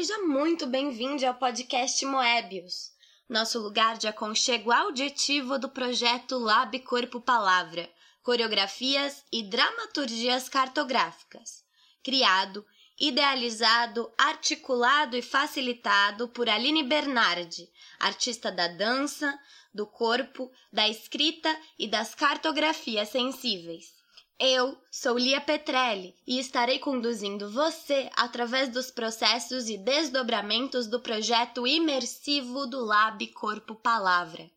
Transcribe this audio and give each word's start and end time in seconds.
Seja 0.00 0.16
muito 0.20 0.66
bem-vindo 0.66 1.26
ao 1.26 1.34
podcast 1.34 2.06
Moebius, 2.06 2.90
nosso 3.28 3.58
lugar 3.58 3.98
de 3.98 4.08
aconchego 4.08 4.72
auditivo 4.72 5.58
do 5.58 5.68
projeto 5.68 6.38
Lab 6.38 6.78
Corpo 6.78 7.20
Palavra, 7.20 7.86
coreografias 8.22 9.22
e 9.30 9.42
dramaturgias 9.42 10.48
cartográficas. 10.48 11.62
Criado, 12.02 12.64
idealizado, 12.98 14.10
articulado 14.16 15.18
e 15.18 15.20
facilitado 15.20 16.28
por 16.28 16.48
Aline 16.48 16.82
Bernardi, 16.82 17.68
artista 17.98 18.50
da 18.50 18.68
dança, 18.68 19.38
do 19.74 19.86
corpo, 19.86 20.50
da 20.72 20.88
escrita 20.88 21.54
e 21.78 21.86
das 21.86 22.14
cartografias 22.14 23.10
sensíveis. 23.10 23.99
Eu 24.42 24.82
sou 24.90 25.18
Lia 25.18 25.38
Petrelli 25.38 26.16
e 26.26 26.38
estarei 26.38 26.78
conduzindo 26.78 27.50
você 27.50 28.08
através 28.16 28.70
dos 28.70 28.90
processos 28.90 29.68
e 29.68 29.76
desdobramentos 29.76 30.86
do 30.86 30.98
projeto 30.98 31.66
imersivo 31.66 32.66
do 32.66 32.82
Lab 32.82 33.26
Corpo 33.34 33.74
Palavra. 33.74 34.50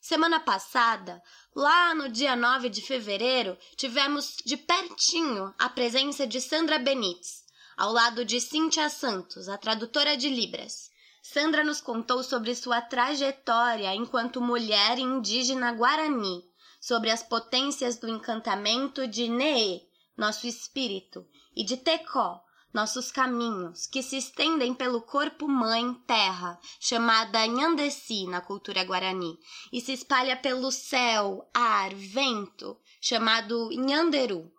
Semana 0.00 0.40
passada, 0.40 1.22
lá 1.54 1.94
no 1.94 2.08
dia 2.08 2.34
9 2.34 2.68
de 2.68 2.82
fevereiro, 2.82 3.56
tivemos 3.76 4.38
de 4.44 4.56
pertinho 4.56 5.54
a 5.56 5.68
presença 5.68 6.26
de 6.26 6.40
Sandra 6.40 6.76
Benites, 6.76 7.44
ao 7.76 7.92
lado 7.92 8.24
de 8.24 8.40
Cíntia 8.40 8.88
Santos, 8.88 9.48
a 9.48 9.56
tradutora 9.56 10.16
de 10.16 10.28
Libras. 10.28 10.90
Sandra 11.22 11.62
nos 11.62 11.80
contou 11.80 12.24
sobre 12.24 12.56
sua 12.56 12.80
trajetória 12.80 13.94
enquanto 13.94 14.40
mulher 14.40 14.98
indígena 14.98 15.70
guarani 15.70 16.44
sobre 16.86 17.10
as 17.10 17.20
potências 17.20 17.98
do 17.98 18.08
encantamento 18.08 19.08
de 19.08 19.26
Nee, 19.26 19.82
nosso 20.16 20.46
espírito, 20.46 21.26
e 21.56 21.64
de 21.64 21.76
Tecó, 21.76 22.40
nossos 22.72 23.10
caminhos, 23.10 23.88
que 23.88 24.04
se 24.04 24.16
estendem 24.16 24.72
pelo 24.72 25.02
corpo 25.02 25.48
mãe 25.48 25.92
terra, 26.06 26.56
chamada 26.78 27.44
Nhandesi 27.44 28.28
na 28.28 28.40
cultura 28.40 28.84
guarani, 28.84 29.36
e 29.72 29.80
se 29.80 29.94
espalha 29.94 30.36
pelo 30.36 30.70
céu, 30.70 31.50
ar, 31.52 31.92
vento, 31.92 32.78
chamado 33.00 33.68
Nhanderu, 33.72 34.52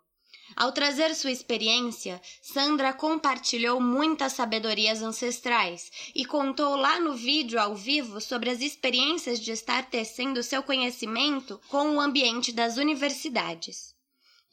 ao 0.60 0.72
trazer 0.72 1.14
sua 1.14 1.30
experiência, 1.30 2.20
Sandra 2.42 2.92
compartilhou 2.92 3.80
muitas 3.80 4.32
sabedorias 4.32 5.00
ancestrais 5.00 5.88
e 6.12 6.24
contou 6.24 6.74
lá 6.74 6.98
no 6.98 7.14
vídeo 7.14 7.60
ao 7.60 7.76
vivo 7.76 8.20
sobre 8.20 8.50
as 8.50 8.60
experiências 8.60 9.38
de 9.38 9.52
estar 9.52 9.88
tecendo 9.88 10.42
seu 10.42 10.60
conhecimento 10.60 11.60
com 11.68 11.94
o 11.94 12.00
ambiente 12.00 12.50
das 12.50 12.76
universidades. 12.76 13.94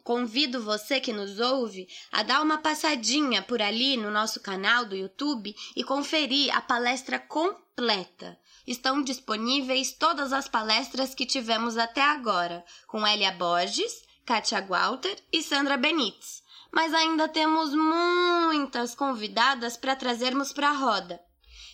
Convido 0.04 0.62
você 0.62 1.00
que 1.00 1.12
nos 1.12 1.40
ouve 1.40 1.88
a 2.12 2.22
dar 2.22 2.44
uma 2.44 2.60
passadinha 2.60 3.42
por 3.42 3.60
ali 3.60 3.98
no 3.98 4.12
nosso 4.12 4.40
canal 4.40 4.86
do 4.86 4.96
YouTube 4.96 5.56
e 5.76 5.84
conferir 5.84 6.56
a 6.56 6.62
palestra 6.62 7.18
completa. 7.18 8.38
Estão 8.68 9.02
disponíveis 9.02 9.92
todas 9.92 10.32
as 10.32 10.48
palestras 10.48 11.16
que 11.16 11.26
tivemos 11.26 11.76
até 11.76 12.04
agora, 12.04 12.64
com 12.86 13.08
Elia 13.08 13.32
Borges, 13.32 14.05
Katia 14.26 14.66
Walter 14.68 15.16
e 15.32 15.44
Sandra 15.44 15.78
Benites. 15.78 16.44
Mas 16.72 16.94
ainda 16.94 17.28
temos 17.28 17.74
muitas 17.74 18.96
convidadas 18.96 19.78
para 19.78 19.96
trazermos 19.96 20.52
para 20.52 20.70
a 20.70 20.74
roda. 20.74 21.22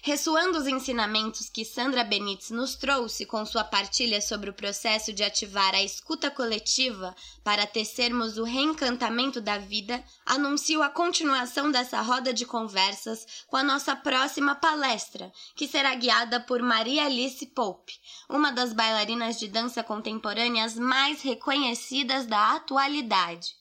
Ressoando 0.04 0.58
os 0.58 0.66
ensinamentos 0.66 1.48
que 1.48 1.64
Sandra 1.64 2.04
Benites 2.04 2.50
nos 2.50 2.74
trouxe 2.74 3.24
com 3.24 3.46
sua 3.46 3.64
partilha 3.64 4.20
sobre 4.20 4.50
o 4.50 4.54
processo 4.54 5.14
de 5.14 5.24
ativar 5.24 5.76
a 5.76 5.84
escuta 5.84 6.32
coletiva 6.32 7.16
para 7.44 7.68
tecermos 7.68 8.40
o 8.40 8.44
reencantamento 8.44 9.40
da 9.40 9.60
vida, 9.60 10.04
anuncio 10.26 10.82
a 10.82 10.90
continuação 10.90 11.70
dessa 11.70 12.02
roda 12.02 12.34
de 12.34 12.48
conversas 12.48 13.46
com 13.46 13.56
a 13.58 13.64
nossa 13.64 13.96
próxima 13.96 14.56
palestra, 14.56 15.32
que 15.56 15.68
será 15.68 15.94
guiada 15.94 16.40
por 16.40 16.64
Maria 16.64 17.06
Alice 17.06 17.46
Pope, 17.46 17.94
uma 18.28 18.52
das 18.52 18.74
bailarinas 18.74 19.38
de 19.38 19.48
dança 19.48 19.84
contemporâneas 19.84 20.76
mais 20.76 21.22
reconhecidas 21.22 22.26
da 22.26 22.56
atualidade. 22.56 23.61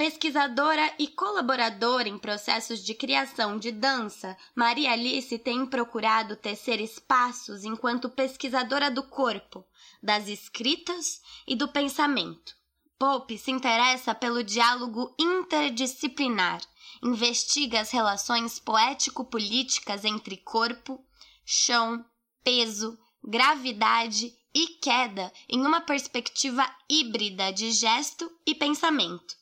Pesquisadora 0.00 0.94
e 0.98 1.06
colaboradora 1.08 2.08
em 2.08 2.18
processos 2.18 2.82
de 2.82 2.94
criação 2.94 3.58
de 3.58 3.70
dança, 3.70 4.34
Maria 4.54 4.92
Alice 4.92 5.38
tem 5.38 5.66
procurado 5.66 6.36
tecer 6.36 6.80
espaços 6.80 7.64
enquanto 7.64 8.08
pesquisadora 8.08 8.90
do 8.90 9.02
corpo, 9.02 9.62
das 10.02 10.26
escritas 10.26 11.20
e 11.46 11.54
do 11.54 11.68
pensamento. 11.68 12.56
Pope 12.98 13.36
se 13.36 13.50
interessa 13.50 14.14
pelo 14.14 14.42
diálogo 14.42 15.14
interdisciplinar, 15.18 16.62
investiga 17.02 17.82
as 17.82 17.90
relações 17.90 18.58
poético-políticas 18.58 20.06
entre 20.06 20.38
corpo, 20.38 21.04
chão, 21.44 22.02
peso, 22.42 22.98
gravidade 23.22 24.34
e 24.54 24.66
queda 24.80 25.30
em 25.46 25.60
uma 25.60 25.82
perspectiva 25.82 26.66
híbrida 26.88 27.52
de 27.52 27.70
gesto 27.70 28.32
e 28.46 28.54
pensamento. 28.54 29.39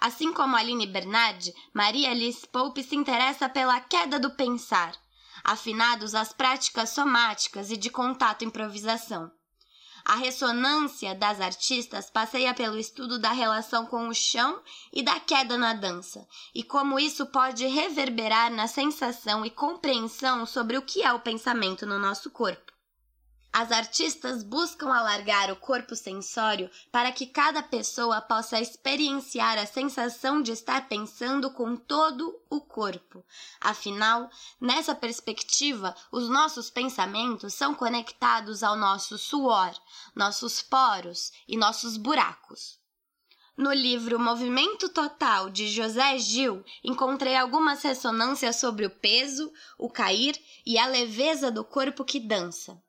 Assim 0.00 0.32
como 0.32 0.54
Aline 0.54 0.86
Bernardi, 0.86 1.52
Maria 1.74 2.12
Alice 2.12 2.46
Pope 2.46 2.84
se 2.84 2.94
interessa 2.94 3.48
pela 3.48 3.80
queda 3.80 4.18
do 4.18 4.30
pensar, 4.30 4.94
afinados 5.42 6.14
às 6.14 6.32
práticas 6.32 6.90
somáticas 6.90 7.72
e 7.72 7.76
de 7.76 7.90
contato 7.90 8.44
improvisação. 8.44 9.28
A 10.04 10.14
ressonância 10.14 11.14
das 11.14 11.40
artistas 11.40 12.08
passeia 12.08 12.54
pelo 12.54 12.78
estudo 12.78 13.18
da 13.18 13.32
relação 13.32 13.84
com 13.86 14.08
o 14.08 14.14
chão 14.14 14.62
e 14.92 15.02
da 15.02 15.18
queda 15.18 15.58
na 15.58 15.74
dança, 15.74 16.26
e 16.54 16.62
como 16.62 16.98
isso 16.98 17.26
pode 17.26 17.66
reverberar 17.66 18.50
na 18.52 18.68
sensação 18.68 19.44
e 19.44 19.50
compreensão 19.50 20.46
sobre 20.46 20.78
o 20.78 20.82
que 20.82 21.02
é 21.02 21.12
o 21.12 21.20
pensamento 21.20 21.84
no 21.84 21.98
nosso 21.98 22.30
corpo. 22.30 22.77
As 23.52 23.72
artistas 23.72 24.42
buscam 24.42 24.92
alargar 24.92 25.50
o 25.50 25.56
corpo 25.56 25.96
sensório 25.96 26.70
para 26.92 27.10
que 27.10 27.26
cada 27.26 27.62
pessoa 27.62 28.20
possa 28.20 28.60
experienciar 28.60 29.58
a 29.58 29.66
sensação 29.66 30.42
de 30.42 30.52
estar 30.52 30.86
pensando 30.86 31.50
com 31.50 31.74
todo 31.74 32.38
o 32.50 32.60
corpo. 32.60 33.24
Afinal, 33.60 34.30
nessa 34.60 34.94
perspectiva, 34.94 35.94
os 36.12 36.28
nossos 36.28 36.68
pensamentos 36.68 37.54
são 37.54 37.74
conectados 37.74 38.62
ao 38.62 38.76
nosso 38.76 39.16
suor, 39.16 39.72
nossos 40.14 40.62
poros 40.62 41.32
e 41.48 41.56
nossos 41.56 41.96
buracos. 41.96 42.78
No 43.56 43.72
livro 43.72 44.20
Movimento 44.20 44.88
Total 44.90 45.50
de 45.50 45.68
José 45.68 46.16
Gil, 46.18 46.62
encontrei 46.84 47.34
algumas 47.34 47.82
ressonâncias 47.82 48.56
sobre 48.56 48.86
o 48.86 48.90
peso, 48.90 49.52
o 49.76 49.90
cair 49.90 50.40
e 50.64 50.78
a 50.78 50.86
leveza 50.86 51.50
do 51.50 51.64
corpo 51.64 52.04
que 52.04 52.20
dança. 52.20 52.80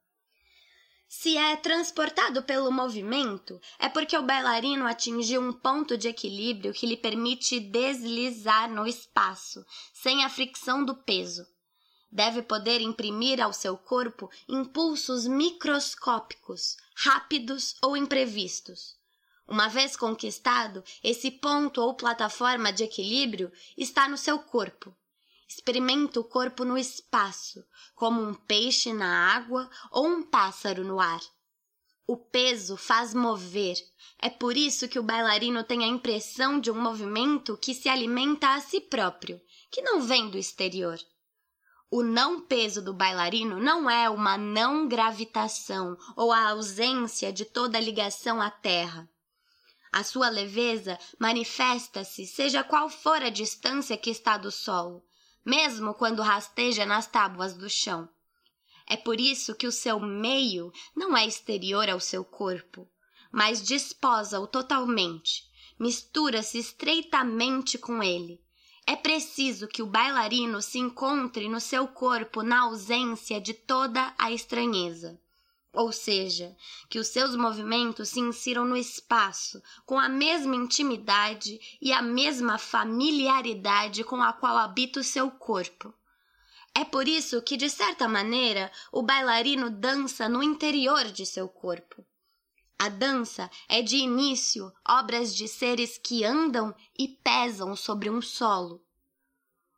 Se 1.11 1.35
é 1.35 1.55
transportado 1.55 2.43
pelo 2.43 2.71
movimento, 2.71 3.59
é 3.79 3.89
porque 3.89 4.15
o 4.15 4.21
bailarino 4.21 4.85
atingiu 4.85 5.41
um 5.41 5.51
ponto 5.51 5.97
de 5.97 6.07
equilíbrio 6.07 6.71
que 6.71 6.85
lhe 6.85 6.95
permite 6.95 7.59
deslizar 7.59 8.69
no 8.69 8.85
espaço, 8.85 9.65
sem 9.91 10.23
a 10.23 10.29
fricção 10.29 10.85
do 10.85 10.93
peso. 10.93 11.47
Deve 12.11 12.43
poder 12.43 12.79
imprimir 12.79 13.41
ao 13.41 13.51
seu 13.51 13.75
corpo 13.75 14.29
impulsos 14.47 15.25
microscópicos, 15.25 16.77
rápidos 16.93 17.75
ou 17.81 17.97
imprevistos. 17.97 18.95
Uma 19.47 19.67
vez 19.67 19.95
conquistado, 19.97 20.83
esse 21.03 21.31
ponto 21.31 21.81
ou 21.81 21.95
plataforma 21.95 22.71
de 22.71 22.83
equilíbrio 22.83 23.51
está 23.75 24.07
no 24.07 24.15
seu 24.15 24.37
corpo. 24.37 24.95
Experimenta 25.49 26.19
o 26.19 26.23
corpo 26.23 26.63
no 26.63 26.77
espaço, 26.77 27.65
como 27.95 28.21
um 28.21 28.35
peixe 28.35 28.93
na 28.93 29.33
água 29.33 29.67
ou 29.91 30.05
um 30.07 30.21
pássaro 30.21 30.83
no 30.83 30.99
ar. 30.99 31.19
O 32.05 32.15
peso 32.15 32.77
faz 32.77 33.15
mover. 33.15 33.75
É 34.19 34.29
por 34.29 34.55
isso 34.55 34.87
que 34.87 34.99
o 34.99 35.03
bailarino 35.03 35.63
tem 35.63 35.83
a 35.83 35.87
impressão 35.87 36.59
de 36.59 36.69
um 36.69 36.79
movimento 36.79 37.57
que 37.57 37.73
se 37.73 37.89
alimenta 37.89 38.49
a 38.49 38.61
si 38.61 38.79
próprio, 38.79 39.41
que 39.71 39.81
não 39.81 40.01
vem 40.01 40.29
do 40.29 40.37
exterior. 40.37 40.99
O 41.89 42.03
não 42.03 42.41
peso 42.41 42.79
do 42.83 42.93
bailarino 42.93 43.59
não 43.59 43.89
é 43.89 44.07
uma 44.07 44.37
não 44.37 44.87
gravitação 44.87 45.97
ou 46.15 46.31
a 46.31 46.49
ausência 46.49 47.33
de 47.33 47.43
toda 47.43 47.79
ligação 47.79 48.39
à 48.39 48.51
terra. 48.51 49.09
A 49.91 50.03
sua 50.03 50.29
leveza 50.29 50.99
manifesta-se, 51.17 52.27
seja 52.27 52.63
qual 52.63 52.87
for 52.87 53.23
a 53.23 53.29
distância 53.29 53.97
que 53.97 54.11
está 54.11 54.37
do 54.37 54.51
solo, 54.51 55.03
mesmo 55.45 55.93
quando 55.93 56.21
rasteja 56.21 56.85
nas 56.85 57.07
tábuas 57.07 57.53
do 57.53 57.69
chão. 57.69 58.09
É 58.87 58.97
por 58.97 59.19
isso 59.19 59.55
que 59.55 59.67
o 59.67 59.71
seu 59.71 59.99
meio 59.99 60.71
não 60.95 61.15
é 61.15 61.25
exterior 61.25 61.89
ao 61.89 61.99
seu 61.99 62.25
corpo, 62.25 62.87
mas 63.31 63.61
desposa-o 63.61 64.47
totalmente, 64.47 65.43
mistura-se 65.79 66.57
estreitamente 66.57 67.77
com 67.77 68.01
ele. 68.01 68.41
É 68.85 68.95
preciso 68.95 69.67
que 69.67 69.83
o 69.83 69.87
bailarino 69.87 70.61
se 70.61 70.79
encontre 70.79 71.47
no 71.47 71.59
seu 71.59 71.87
corpo 71.87 72.41
na 72.41 72.63
ausência 72.63 73.39
de 73.39 73.53
toda 73.53 74.13
a 74.17 74.31
estranheza 74.31 75.19
ou 75.73 75.91
seja, 75.91 76.55
que 76.89 76.99
os 76.99 77.07
seus 77.07 77.35
movimentos 77.35 78.09
se 78.09 78.19
insiram 78.19 78.65
no 78.65 78.75
espaço 78.75 79.61
com 79.85 79.99
a 79.99 80.09
mesma 80.09 80.55
intimidade 80.55 81.59
e 81.81 81.93
a 81.93 82.01
mesma 82.01 82.57
familiaridade 82.57 84.03
com 84.03 84.21
a 84.21 84.33
qual 84.33 84.57
habita 84.57 84.99
o 84.99 85.03
seu 85.03 85.29
corpo. 85.29 85.93
É 86.73 86.83
por 86.83 87.07
isso 87.07 87.41
que, 87.41 87.57
de 87.57 87.69
certa 87.69 88.07
maneira, 88.07 88.71
o 88.91 89.01
bailarino 89.01 89.69
dança 89.69 90.29
no 90.29 90.41
interior 90.41 91.05
de 91.05 91.25
seu 91.25 91.47
corpo. 91.47 92.05
A 92.77 92.87
dança 92.87 93.49
é 93.67 93.81
de 93.81 93.97
início 93.97 94.71
obras 94.87 95.35
de 95.35 95.47
seres 95.47 95.97
que 95.97 96.23
andam 96.23 96.73
e 96.97 97.07
pesam 97.07 97.75
sobre 97.75 98.09
um 98.09 98.21
solo. 98.21 98.81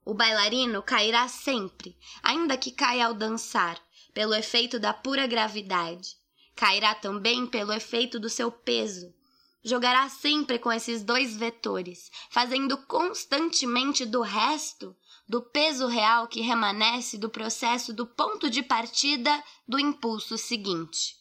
O 0.06 0.14
bailarino 0.14 0.82
cairá 0.84 1.28
sempre, 1.28 1.98
ainda 2.22 2.58
que 2.58 2.72
caia 2.72 3.08
ao 3.08 3.14
dançar, 3.14 3.82
pelo 4.13 4.34
efeito 4.34 4.80
da 4.80 4.94
pura 4.94 5.28
gravidade. 5.28 6.16
Cairá 6.56 6.94
também 6.94 7.46
pelo 7.48 7.74
efeito 7.74 8.19
do 8.19 8.30
seu 8.30 8.52
peso. 8.52 9.13
Jogará 9.63 10.10
sempre 10.10 10.58
com 10.58 10.72
esses 10.72 11.04
dois 11.04 11.36
vetores, 11.36 12.12
fazendo 12.30 12.78
constantemente 12.86 14.06
do 14.06 14.22
resto, 14.22 14.96
do 15.28 15.42
peso 15.42 15.88
real 15.88 16.28
que 16.28 16.42
remanesce 16.42 17.18
do 17.18 17.30
processo 17.30 17.94
do 17.94 18.06
ponto 18.08 18.50
de 18.50 18.63
partida 18.63 19.44
do 19.68 19.80
impulso 19.80 20.38
seguinte. 20.38 21.16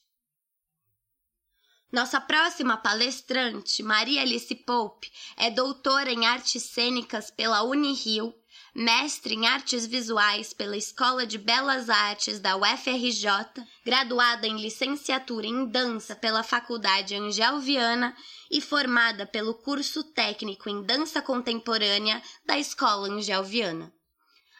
Nossa 1.92 2.20
próxima 2.20 2.76
palestrante, 2.76 3.82
Maria 3.82 4.22
Alice 4.22 4.54
Pope, 4.54 5.10
é 5.36 5.50
doutora 5.50 6.12
em 6.12 6.24
artes 6.24 6.62
cênicas 6.62 7.30
pela 7.30 7.62
Unirio 7.62 8.32
mestre 8.74 9.34
em 9.34 9.46
artes 9.46 9.86
visuais 9.86 10.52
pela 10.52 10.76
Escola 10.76 11.26
de 11.26 11.38
Belas 11.38 11.90
Artes 11.90 12.38
da 12.38 12.56
UFRJ, 12.56 13.28
graduada 13.84 14.46
em 14.46 14.60
licenciatura 14.60 15.46
em 15.46 15.66
dança 15.66 16.14
pela 16.14 16.42
Faculdade 16.42 17.14
Angel 17.14 17.58
Viana 17.60 18.16
e 18.50 18.60
formada 18.60 19.26
pelo 19.26 19.54
curso 19.54 20.04
técnico 20.04 20.68
em 20.68 20.82
dança 20.82 21.20
contemporânea 21.20 22.22
da 22.44 22.58
Escola 22.58 23.08
Angel 23.08 23.42
Viana. 23.42 23.92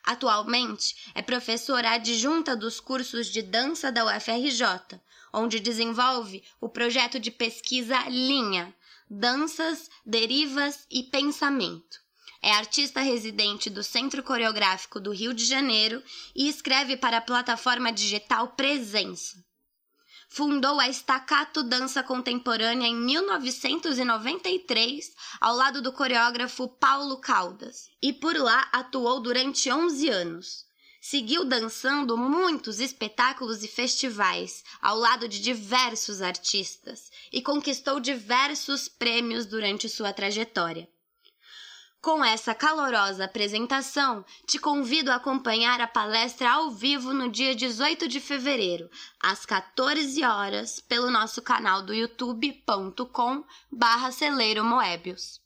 Atualmente 0.02 0.96
é 1.14 1.22
professora 1.22 1.90
adjunta 1.90 2.56
dos 2.56 2.80
cursos 2.80 3.28
de 3.28 3.42
dança 3.42 3.92
da 3.92 4.04
UFRJ, 4.04 5.00
onde 5.32 5.60
desenvolve 5.60 6.42
o 6.60 6.68
projeto 6.68 7.20
de 7.20 7.30
pesquisa 7.30 8.08
Linha, 8.08 8.74
Danças, 9.08 9.88
Derivas 10.04 10.86
e 10.90 11.02
Pensamento 11.02 12.00
é 12.42 12.52
artista 12.52 13.00
residente 13.00 13.68
do 13.68 13.82
Centro 13.82 14.22
Coreográfico 14.22 14.98
do 14.98 15.10
Rio 15.10 15.34
de 15.34 15.44
Janeiro 15.44 16.02
e 16.34 16.48
escreve 16.48 16.96
para 16.96 17.18
a 17.18 17.22
plataforma 17.22 17.92
digital 17.92 18.48
Presença. 18.48 19.44
Fundou 20.32 20.80
a 20.80 20.88
Staccato 20.88 21.62
Dança 21.62 22.02
Contemporânea 22.02 22.86
em 22.86 22.94
1993, 22.94 25.12
ao 25.40 25.56
lado 25.56 25.82
do 25.82 25.92
coreógrafo 25.92 26.68
Paulo 26.68 27.20
Caldas, 27.20 27.90
e 28.00 28.12
por 28.12 28.36
lá 28.36 28.68
atuou 28.72 29.20
durante 29.20 29.70
11 29.70 30.08
anos. 30.08 30.64
Seguiu 31.00 31.44
dançando 31.44 32.16
muitos 32.16 32.78
espetáculos 32.78 33.64
e 33.64 33.68
festivais, 33.68 34.62
ao 34.80 34.96
lado 34.96 35.26
de 35.26 35.40
diversos 35.40 36.22
artistas, 36.22 37.10
e 37.32 37.42
conquistou 37.42 37.98
diversos 37.98 38.86
prêmios 38.86 39.46
durante 39.46 39.88
sua 39.88 40.12
trajetória. 40.12 40.88
Com 42.02 42.24
essa 42.24 42.54
calorosa 42.54 43.26
apresentação, 43.26 44.24
te 44.46 44.58
convido 44.58 45.12
a 45.12 45.16
acompanhar 45.16 45.82
a 45.82 45.86
palestra 45.86 46.50
ao 46.50 46.70
vivo 46.70 47.12
no 47.12 47.30
dia 47.30 47.54
18 47.54 48.08
de 48.08 48.18
fevereiro, 48.18 48.88
às 49.22 49.44
14 49.44 50.24
horas, 50.24 50.80
pelo 50.80 51.10
nosso 51.10 51.42
canal 51.42 51.82
do 51.82 51.92
youtube.com 51.92 53.44
barra 53.70 54.10
Celeiro 54.10 54.64
Moebius. 54.64 55.42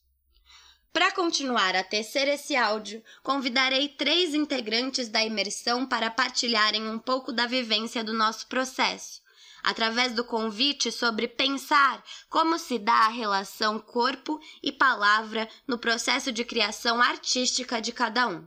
Para 0.92 1.10
continuar 1.10 1.74
a 1.74 1.82
tecer 1.82 2.28
esse 2.28 2.54
áudio, 2.54 3.02
convidarei 3.20 3.88
três 3.88 4.32
integrantes 4.32 5.08
da 5.08 5.24
imersão 5.24 5.84
para 5.84 6.08
partilharem 6.08 6.88
um 6.88 7.00
pouco 7.00 7.32
da 7.32 7.46
vivência 7.46 8.04
do 8.04 8.12
nosso 8.12 8.46
processo 8.46 9.23
através 9.64 10.12
do 10.12 10.22
convite 10.22 10.93
sobre 10.93 11.26
pensar 11.26 12.05
como 12.28 12.58
se 12.58 12.78
dá 12.78 13.06
a 13.06 13.08
relação 13.08 13.81
corpo 13.81 14.38
e 14.62 14.70
palavra 14.70 15.49
no 15.66 15.78
processo 15.78 16.31
de 16.31 16.44
criação 16.44 17.00
artística 17.00 17.81
de 17.81 17.90
cada 17.90 18.28
um. 18.28 18.46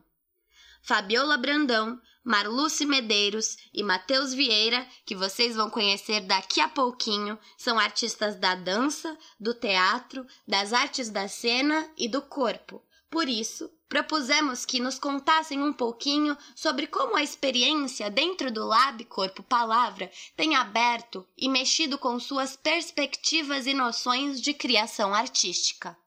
Fabiola 0.82 1.36
Brandão, 1.36 2.00
Marluce 2.24 2.86
Medeiros 2.86 3.58
e 3.74 3.82
Matheus 3.82 4.34
Vieira, 4.34 4.88
que 5.06 5.16
vocês 5.16 5.56
vão 5.56 5.70
conhecer 5.70 6.22
daqui 6.22 6.62
a 6.62 6.68
pouquinho, 6.68 7.40
são 7.58 7.80
artistas 7.80 8.36
da 8.36 8.54
dança, 8.54 9.18
do 9.40 9.54
teatro, 9.54 10.26
das 10.48 10.72
artes 10.72 11.10
da 11.10 11.28
cena 11.28 11.90
e 11.98 12.08
do 12.08 12.22
corpo. 12.22 12.84
Por 13.10 13.28
isso, 13.28 13.72
propusemos 13.88 14.66
que 14.66 14.80
nos 14.80 15.00
contassem 15.00 15.62
um 15.62 15.72
pouquinho 15.72 16.38
sobre 16.56 16.88
como 16.88 17.16
a 17.16 17.24
experiência 17.24 18.10
dentro 18.10 18.52
do 18.52 18.66
Lab 18.66 19.04
Corpo 19.06 19.42
Palavra 19.44 20.12
tem 20.36 20.56
aberto 20.56 21.28
e 21.38 21.48
mexido 21.48 21.98
com 21.98 22.20
suas 22.20 22.56
perspectivas 22.56 23.66
e 23.66 23.74
noções 23.74 24.42
de 24.42 24.54
criação 24.54 25.14
artística. 25.14 25.98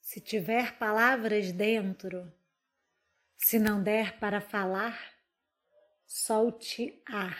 Se 0.00 0.20
tiver 0.20 0.78
palavras 0.78 1.52
dentro, 1.52 2.32
se 3.36 3.58
não 3.58 3.82
der 3.82 4.18
para 4.18 4.40
falar, 4.40 4.98
solte 6.06 7.00
ar. 7.06 7.38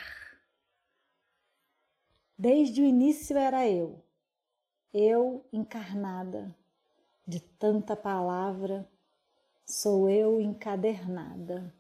Desde 2.38 2.80
o 2.80 2.84
início 2.84 3.36
era 3.36 3.68
eu, 3.68 4.02
eu 4.94 5.46
encarnada 5.52 6.56
de 7.26 7.40
tanta 7.40 7.94
palavra, 7.94 8.88
sou 9.70 10.10
eu 10.10 10.40
encadernada. 10.40 11.72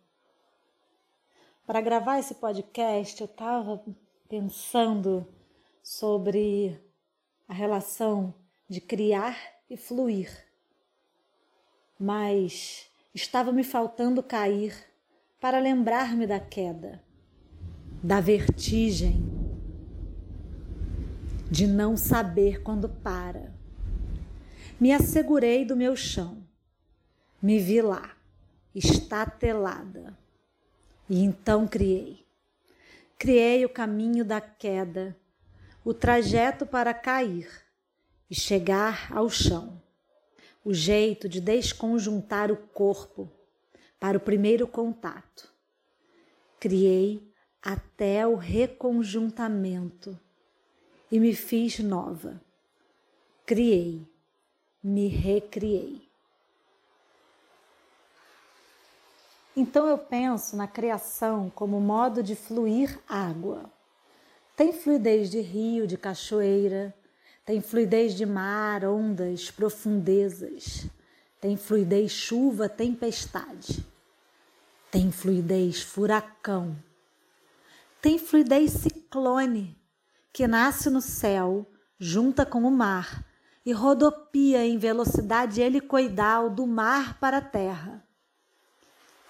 Para 1.66 1.80
gravar 1.80 2.18
esse 2.18 2.34
podcast, 2.34 3.20
eu 3.20 3.26
estava 3.26 3.82
pensando 4.28 5.26
sobre 5.82 6.80
a 7.48 7.52
relação 7.52 8.32
de 8.68 8.80
criar 8.80 9.36
e 9.68 9.76
fluir, 9.76 10.30
mas 11.98 12.88
estava 13.12 13.50
me 13.50 13.64
faltando 13.64 14.22
cair 14.22 14.74
para 15.40 15.58
lembrar-me 15.58 16.26
da 16.26 16.38
queda, 16.38 17.02
da 18.02 18.20
vertigem, 18.20 19.20
de 21.50 21.66
não 21.66 21.96
saber 21.96 22.62
quando 22.62 22.88
para 22.88 23.52
me 24.80 24.92
assegurei 24.92 25.64
do 25.64 25.76
meu 25.76 25.94
chão. 25.94 26.39
Me 27.42 27.58
vi 27.58 27.80
lá, 27.80 28.16
estatelada. 28.74 30.16
E 31.08 31.22
então 31.22 31.66
criei. 31.66 32.26
Criei 33.18 33.64
o 33.64 33.68
caminho 33.68 34.24
da 34.24 34.40
queda, 34.40 35.16
o 35.84 35.92
trajeto 35.92 36.66
para 36.66 36.94
cair 36.94 37.48
e 38.30 38.34
chegar 38.34 39.12
ao 39.12 39.28
chão. 39.28 39.82
O 40.64 40.74
jeito 40.74 41.28
de 41.28 41.40
desconjuntar 41.40 42.50
o 42.50 42.56
corpo 42.56 43.30
para 43.98 44.18
o 44.18 44.20
primeiro 44.20 44.68
contato. 44.68 45.52
Criei 46.58 47.32
até 47.62 48.26
o 48.26 48.34
reconjuntamento 48.34 50.18
e 51.10 51.18
me 51.18 51.34
fiz 51.34 51.78
nova. 51.78 52.40
Criei 53.46 54.06
me 54.82 55.08
recriei. 55.08 56.09
Então 59.56 59.86
eu 59.88 59.98
penso 59.98 60.56
na 60.56 60.68
criação 60.68 61.50
como 61.50 61.80
modo 61.80 62.22
de 62.22 62.36
fluir 62.36 62.98
água. 63.08 63.70
Tem 64.56 64.72
fluidez 64.72 65.30
de 65.30 65.40
rio, 65.40 65.86
de 65.86 65.96
cachoeira, 65.96 66.94
tem 67.44 67.60
fluidez 67.60 68.14
de 68.14 68.24
mar, 68.24 68.84
ondas, 68.84 69.50
profundezas, 69.50 70.86
tem 71.40 71.56
fluidez 71.56 72.12
chuva, 72.12 72.68
tempestade, 72.68 73.84
tem 74.90 75.10
fluidez 75.10 75.82
furacão, 75.82 76.76
tem 78.00 78.18
fluidez 78.18 78.70
ciclone, 78.72 79.76
que 80.32 80.46
nasce 80.46 80.88
no 80.90 81.00
céu, 81.00 81.66
junta 81.98 82.46
com 82.46 82.62
o 82.62 82.70
mar 82.70 83.26
e 83.66 83.72
rodopia 83.72 84.64
em 84.64 84.78
velocidade 84.78 85.60
helicoidal 85.60 86.48
do 86.48 86.66
mar 86.66 87.18
para 87.18 87.38
a 87.38 87.42
terra. 87.42 88.06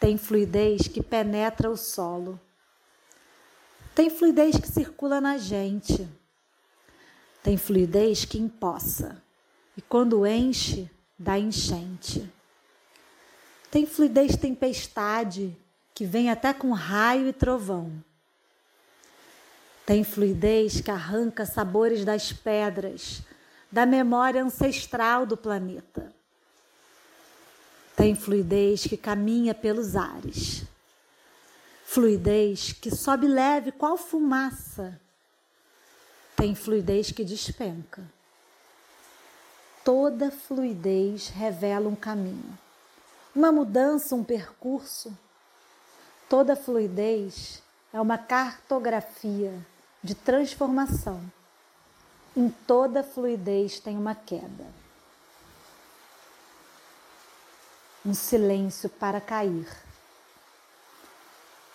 Tem 0.01 0.17
fluidez 0.17 0.89
que 0.89 1.03
penetra 1.03 1.71
o 1.71 1.77
solo. 1.77 2.41
Tem 3.95 4.09
fluidez 4.09 4.57
que 4.57 4.67
circula 4.67 5.21
na 5.21 5.37
gente. 5.37 6.09
Tem 7.43 7.59
fluidez 7.59 8.25
que 8.25 8.39
empoça 8.39 9.23
e 9.77 9.83
quando 9.83 10.27
enche, 10.27 10.91
dá 11.19 11.39
enchente. 11.39 12.31
Tem 13.71 13.87
fluidez 13.87 14.37
tempestade 14.37 15.57
que 15.95 16.05
vem 16.05 16.31
até 16.31 16.53
com 16.53 16.73
raio 16.73 17.29
e 17.29 17.33
trovão. 17.33 17.93
Tem 19.87 20.03
fluidez 20.03 20.81
que 20.81 20.91
arranca 20.91 21.45
sabores 21.47 22.05
das 22.05 22.33
pedras 22.33 23.23
da 23.71 23.87
memória 23.87 24.43
ancestral 24.43 25.25
do 25.25 25.37
planeta. 25.37 26.13
Tem 28.01 28.15
fluidez 28.15 28.87
que 28.87 28.97
caminha 28.97 29.55
pelos 29.55 29.95
ares. 29.95 30.65
fluidez 31.85 32.73
que 32.73 32.91
sobe 32.91 33.29
leve 33.29 33.71
qual 33.71 33.99
fumaça. 33.99 34.99
Tem 36.35 36.55
fluidez 36.55 37.13
que 37.13 37.23
despenca. 37.23 38.03
Toda 39.85 40.31
fluidez 40.31 41.29
revela 41.29 41.91
um 41.91 41.95
caminho, 41.95 42.59
uma 43.37 43.53
mudança, 43.53 44.15
um 44.15 44.25
percurso. 44.25 45.15
Toda 46.27 46.57
fluidez 46.57 47.63
é 47.93 48.01
uma 48.01 48.17
cartografia 48.17 49.53
de 50.03 50.15
transformação. 50.15 51.21
Em 52.35 52.49
toda 52.67 53.05
fluidez 53.05 53.79
tem 53.79 53.99
uma 53.99 54.15
queda. 54.15 54.80
Um 58.05 58.15
silêncio 58.15 58.89
para 58.89 59.21
cair. 59.21 59.67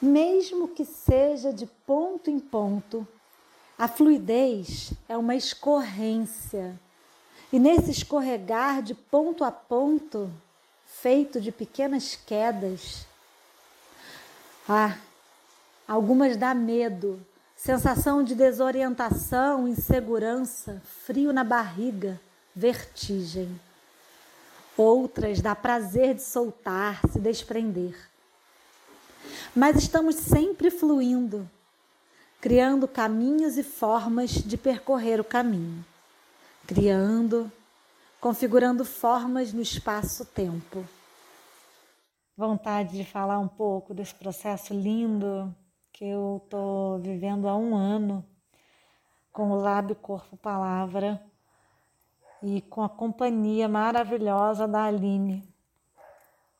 Mesmo 0.01 0.67
que 0.67 0.83
seja 0.83 1.53
de 1.53 1.65
ponto 1.65 2.29
em 2.29 2.39
ponto, 2.39 3.07
a 3.77 3.87
fluidez 3.87 4.93
é 5.07 5.17
uma 5.17 5.35
escorrência. 5.35 6.79
E 7.51 7.59
nesse 7.59 7.91
escorregar 7.91 8.81
de 8.81 8.93
ponto 8.93 9.43
a 9.43 9.51
ponto, 9.51 10.31
feito 10.85 11.39
de 11.39 11.51
pequenas 11.51 12.15
quedas, 12.15 13.05
ah, 14.67 14.97
algumas 15.87 16.35
dá 16.35 16.53
medo, 16.53 17.23
sensação 17.55 18.23
de 18.23 18.33
desorientação, 18.33 19.67
insegurança, 19.67 20.81
frio 21.05 21.31
na 21.31 21.43
barriga, 21.43 22.19
vertigem. 22.55 23.59
Outras 24.77 25.41
dá 25.41 25.55
prazer 25.55 26.15
de 26.15 26.21
soltar, 26.21 26.99
se 27.09 27.17
desprender. 27.17 27.95
Mas 29.55 29.77
estamos 29.77 30.15
sempre 30.15 30.69
fluindo, 30.69 31.49
criando 32.41 32.87
caminhos 32.87 33.57
e 33.57 33.63
formas 33.63 34.31
de 34.31 34.57
percorrer 34.57 35.21
o 35.21 35.23
caminho, 35.23 35.83
criando, 36.67 37.49
configurando 38.19 38.83
formas 38.83 39.53
no 39.53 39.61
espaço-tempo. 39.61 40.85
Vontade 42.35 42.97
de 42.97 43.05
falar 43.05 43.39
um 43.39 43.47
pouco 43.47 43.93
desse 43.93 44.13
processo 44.13 44.73
lindo 44.73 45.55
que 45.93 46.03
eu 46.03 46.41
estou 46.43 46.99
vivendo 46.99 47.47
há 47.47 47.55
um 47.55 47.73
ano 47.73 48.25
com 49.31 49.51
o 49.51 49.55
Lábio 49.55 49.95
Corpo 49.95 50.35
Palavra 50.35 51.21
e 52.41 52.61
com 52.61 52.81
a 52.83 52.89
companhia 52.89 53.67
maravilhosa 53.67 54.67
da 54.67 54.85
Aline. 54.85 55.47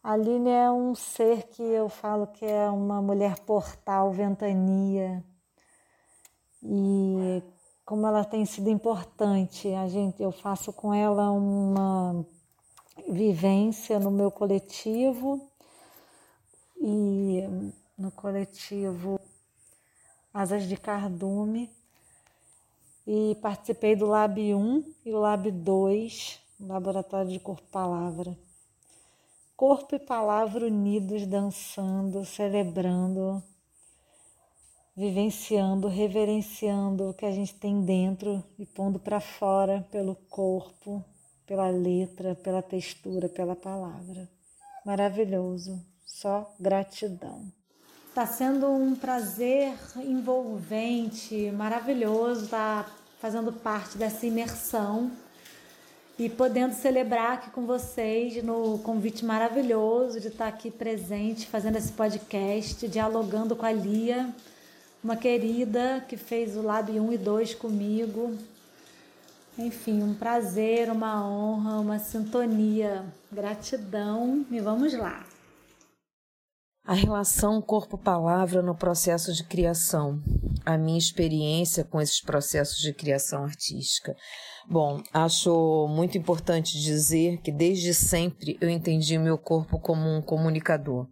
A 0.03 0.13
Aline 0.13 0.49
é 0.49 0.71
um 0.71 0.93
ser 0.93 1.47
que 1.47 1.63
eu 1.63 1.89
falo 1.89 2.27
que 2.27 2.45
é 2.45 2.69
uma 2.69 3.01
mulher 3.01 3.39
portal, 3.39 4.11
ventania. 4.11 5.23
E 6.61 7.41
como 7.83 8.05
ela 8.05 8.23
tem 8.23 8.45
sido 8.45 8.69
importante, 8.69 9.73
a 9.73 9.87
gente, 9.87 10.21
eu 10.21 10.31
faço 10.31 10.71
com 10.71 10.93
ela 10.93 11.31
uma 11.31 12.25
vivência 13.09 13.99
no 13.99 14.11
meu 14.11 14.31
coletivo 14.31 15.49
e 16.77 17.43
no 17.97 18.11
coletivo 18.11 19.19
Asas 20.33 20.67
de 20.67 20.77
Cardume 20.77 21.69
e 23.07 23.37
participei 23.41 23.95
do 23.95 24.05
Lab 24.05 24.39
1 24.39 24.83
e 25.05 25.13
o 25.13 25.19
Lab 25.19 25.51
2, 25.51 26.39
Laboratório 26.59 27.31
de 27.31 27.39
Corpo 27.39 27.67
Palavra. 27.71 28.37
Corpo 29.55 29.95
e 29.95 29.99
palavra 29.99 30.65
unidos, 30.65 31.25
dançando, 31.25 32.25
celebrando, 32.25 33.41
vivenciando, 34.95 35.87
reverenciando 35.87 37.09
o 37.09 37.13
que 37.13 37.25
a 37.25 37.31
gente 37.31 37.53
tem 37.55 37.81
dentro 37.81 38.43
e 38.57 38.65
pondo 38.65 38.99
para 38.99 39.19
fora 39.19 39.87
pelo 39.91 40.15
corpo, 40.29 41.03
pela 41.45 41.69
letra, 41.69 42.35
pela 42.35 42.61
textura, 42.61 43.29
pela 43.29 43.55
palavra. 43.55 44.27
Maravilhoso, 44.85 45.81
só 46.03 46.53
gratidão. 46.59 47.51
Está 48.15 48.25
sendo 48.25 48.67
um 48.71 48.95
prazer 48.95 49.73
envolvente, 49.97 51.51
maravilhoso 51.51 52.47
tá 52.47 52.85
fazendo 53.19 53.51
parte 53.51 53.97
dessa 53.97 54.25
imersão 54.25 55.11
e 56.17 56.29
podendo 56.29 56.73
celebrar 56.73 57.33
aqui 57.33 57.49
com 57.49 57.65
vocês 57.65 58.41
no 58.41 58.79
convite 58.79 59.25
maravilhoso 59.25 60.21
de 60.21 60.29
estar 60.29 60.47
aqui 60.47 60.71
presente, 60.71 61.45
fazendo 61.45 61.75
esse 61.75 61.91
podcast, 61.91 62.87
dialogando 62.87 63.53
com 63.53 63.65
a 63.65 63.71
Lia, 63.73 64.33
uma 65.03 65.17
querida 65.17 66.01
que 66.07 66.15
fez 66.15 66.55
o 66.55 66.61
Lab 66.61 66.97
1 66.97 67.11
e 67.11 67.17
2 67.17 67.55
comigo. 67.55 68.33
Enfim, 69.57 70.01
um 70.01 70.13
prazer, 70.13 70.89
uma 70.89 71.29
honra, 71.29 71.81
uma 71.81 71.99
sintonia. 71.99 73.03
Gratidão 73.29 74.45
e 74.49 74.61
vamos 74.61 74.93
lá 74.93 75.34
a 76.85 76.93
relação 76.93 77.61
corpo-palavra 77.61 78.61
no 78.61 78.75
processo 78.75 79.33
de 79.33 79.43
criação, 79.43 80.21
a 80.63 80.77
minha 80.77 80.99
experiência 80.99 81.83
com 81.83 81.99
esses 81.99 82.21
processos 82.21 82.77
de 82.77 82.93
criação 82.93 83.43
artística. 83.43 84.15
Bom, 84.69 85.01
acho 85.11 85.87
muito 85.89 86.15
importante 86.15 86.79
dizer 86.79 87.41
que 87.41 87.51
desde 87.51 87.91
sempre 87.91 88.55
eu 88.61 88.69
entendi 88.69 89.17
o 89.17 89.21
meu 89.21 89.37
corpo 89.37 89.79
como 89.79 90.07
um 90.07 90.21
comunicador, 90.21 91.07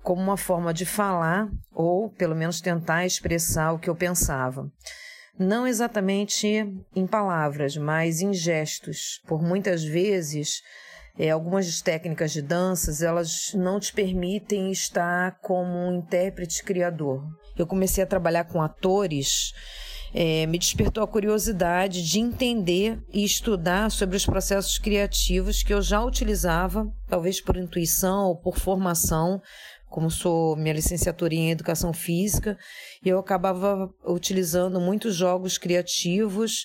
como 0.00 0.22
uma 0.22 0.36
forma 0.36 0.72
de 0.72 0.86
falar 0.86 1.50
ou 1.72 2.10
pelo 2.10 2.36
menos 2.36 2.60
tentar 2.60 3.04
expressar 3.04 3.72
o 3.72 3.78
que 3.80 3.90
eu 3.90 3.96
pensava. 3.96 4.70
Não 5.36 5.66
exatamente 5.66 6.46
em 6.94 7.06
palavras, 7.06 7.76
mas 7.76 8.20
em 8.20 8.32
gestos. 8.32 9.20
Por 9.26 9.42
muitas 9.42 9.82
vezes 9.82 10.62
é, 11.18 11.30
algumas 11.30 11.80
técnicas 11.80 12.32
de 12.32 12.42
danças, 12.42 13.02
elas 13.02 13.52
não 13.54 13.78
te 13.78 13.92
permitem 13.92 14.70
estar 14.70 15.38
como 15.40 15.70
um 15.70 15.98
intérprete 15.98 16.62
criador. 16.62 17.22
Eu 17.56 17.66
comecei 17.66 18.02
a 18.02 18.06
trabalhar 18.06 18.44
com 18.44 18.62
atores, 18.62 19.52
é, 20.12 20.46
me 20.46 20.58
despertou 20.58 21.04
a 21.04 21.08
curiosidade 21.08 22.02
de 22.02 22.18
entender 22.18 22.98
e 23.12 23.24
estudar 23.24 23.90
sobre 23.90 24.16
os 24.16 24.26
processos 24.26 24.78
criativos 24.78 25.62
que 25.62 25.72
eu 25.72 25.80
já 25.80 26.02
utilizava, 26.02 26.90
talvez 27.08 27.40
por 27.40 27.56
intuição 27.56 28.26
ou 28.26 28.36
por 28.36 28.58
formação, 28.58 29.40
como 29.90 30.10
sou 30.10 30.56
minha 30.56 30.74
licenciatura 30.74 31.34
em 31.34 31.50
educação 31.50 31.92
física, 31.92 32.56
eu 33.04 33.18
acabava 33.18 33.92
utilizando 34.06 34.80
muitos 34.80 35.16
jogos 35.16 35.58
criativos 35.58 36.64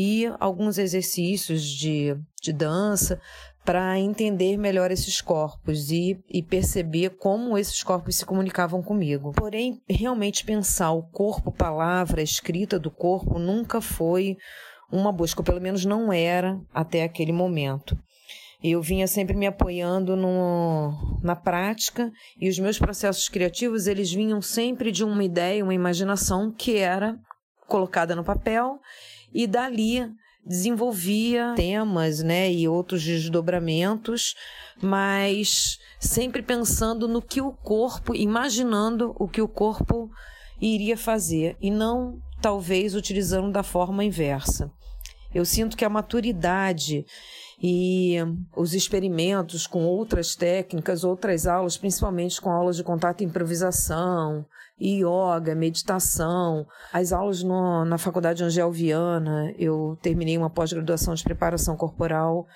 e 0.00 0.32
alguns 0.38 0.78
exercícios 0.78 1.64
de, 1.64 2.16
de 2.40 2.52
dança 2.52 3.20
para 3.64 3.98
entender 3.98 4.56
melhor 4.56 4.92
esses 4.92 5.20
corpos 5.20 5.90
e, 5.90 6.16
e 6.30 6.40
perceber 6.40 7.16
como 7.16 7.58
esses 7.58 7.82
corpos 7.82 8.14
se 8.14 8.24
comunicavam 8.24 8.80
comigo. 8.80 9.32
Porém, 9.32 9.82
realmente 9.90 10.44
pensar 10.44 10.92
o 10.92 11.02
corpo, 11.02 11.50
palavra, 11.50 12.22
escrita 12.22 12.78
do 12.78 12.92
corpo 12.92 13.40
nunca 13.40 13.80
foi 13.80 14.36
uma 14.88 15.10
busca, 15.10 15.40
ou 15.40 15.44
pelo 15.44 15.60
menos 15.60 15.84
não 15.84 16.12
era 16.12 16.56
até 16.72 17.02
aquele 17.02 17.32
momento. 17.32 17.98
Eu 18.62 18.80
vinha 18.80 19.08
sempre 19.08 19.36
me 19.36 19.48
apoiando 19.48 20.14
no, 20.14 21.18
na 21.24 21.34
prática 21.34 22.08
e 22.40 22.48
os 22.48 22.56
meus 22.56 22.78
processos 22.78 23.28
criativos 23.28 23.88
eles 23.88 24.12
vinham 24.12 24.40
sempre 24.40 24.92
de 24.92 25.02
uma 25.02 25.24
ideia, 25.24 25.64
uma 25.64 25.74
imaginação 25.74 26.54
que 26.56 26.76
era 26.76 27.16
colocada 27.66 28.14
no 28.14 28.24
papel 28.24 28.78
e 29.32 29.46
dali 29.46 30.10
desenvolvia 30.44 31.52
temas, 31.54 32.22
né, 32.22 32.50
e 32.50 32.66
outros 32.66 33.04
desdobramentos, 33.04 34.34
mas 34.80 35.78
sempre 36.00 36.40
pensando 36.40 37.06
no 37.06 37.20
que 37.20 37.40
o 37.40 37.52
corpo, 37.52 38.14
imaginando 38.14 39.14
o 39.18 39.28
que 39.28 39.42
o 39.42 39.48
corpo 39.48 40.10
iria 40.60 40.96
fazer 40.96 41.56
e 41.60 41.70
não 41.70 42.18
talvez 42.40 42.94
utilizando 42.94 43.52
da 43.52 43.62
forma 43.62 44.04
inversa. 44.04 44.72
Eu 45.34 45.44
sinto 45.44 45.76
que 45.76 45.84
a 45.84 45.90
maturidade 45.90 47.04
e 47.60 48.16
os 48.56 48.72
experimentos 48.72 49.66
com 49.66 49.84
outras 49.84 50.36
técnicas, 50.36 51.02
outras 51.02 51.46
aulas, 51.46 51.76
principalmente 51.76 52.40
com 52.40 52.50
aulas 52.50 52.76
de 52.76 52.84
contato 52.84 53.20
e 53.20 53.24
improvisação, 53.24 54.46
yoga, 54.80 55.54
meditação, 55.54 56.66
as 56.92 57.12
aulas 57.12 57.42
no, 57.42 57.84
na 57.84 57.98
Faculdade 57.98 58.44
Angel 58.44 58.70
Viana, 58.70 59.52
eu 59.58 59.98
terminei 60.00 60.38
uma 60.38 60.50
pós-graduação 60.50 61.14
de 61.14 61.24
preparação 61.24 61.76
corporal 61.76 62.46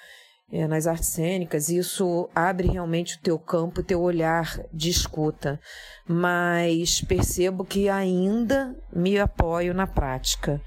é, 0.52 0.68
nas 0.68 0.86
artes 0.86 1.08
cênicas, 1.08 1.68
isso 1.68 2.28
abre 2.34 2.68
realmente 2.68 3.16
o 3.16 3.20
teu 3.20 3.38
campo, 3.38 3.80
o 3.80 3.84
teu 3.84 4.00
olhar 4.00 4.60
de 4.72 4.90
escuta, 4.90 5.58
mas 6.06 7.00
percebo 7.00 7.64
que 7.64 7.88
ainda 7.88 8.76
me 8.94 9.18
apoio 9.18 9.74
na 9.74 9.86
prática. 9.86 10.60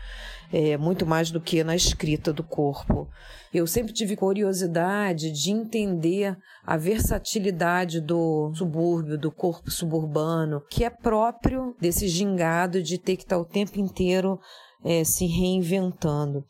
É, 0.57 0.77
muito 0.77 1.05
mais 1.05 1.31
do 1.31 1.41
que 1.41 1.61
na 1.65 1.75
escrita 1.75 2.31
do 2.31 2.41
corpo. 2.41 3.09
Eu 3.53 3.67
sempre 3.67 3.91
tive 3.91 4.15
curiosidade 4.15 5.29
de 5.29 5.51
entender 5.51 6.37
a 6.65 6.77
versatilidade 6.77 7.99
do 7.99 8.53
subúrbio, 8.55 9.17
do 9.17 9.33
corpo 9.33 9.69
suburbano, 9.69 10.61
que 10.69 10.85
é 10.85 10.89
próprio 10.89 11.75
desse 11.77 12.07
gingado 12.07 12.81
de 12.81 12.97
ter 12.97 13.17
que 13.17 13.23
estar 13.23 13.37
o 13.37 13.43
tempo 13.43 13.81
inteiro 13.81 14.39
é, 14.81 15.03
se 15.03 15.25
reinventando. 15.25 16.45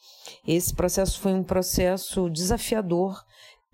Esse 0.48 0.76
processo 0.76 1.20
foi 1.20 1.34
um 1.34 1.44
processo 1.44 2.30
desafiador, 2.30 3.20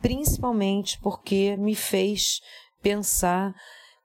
principalmente 0.01 0.97
porque 1.01 1.57
me 1.57 1.75
fez 1.75 2.39
pensar 2.81 3.53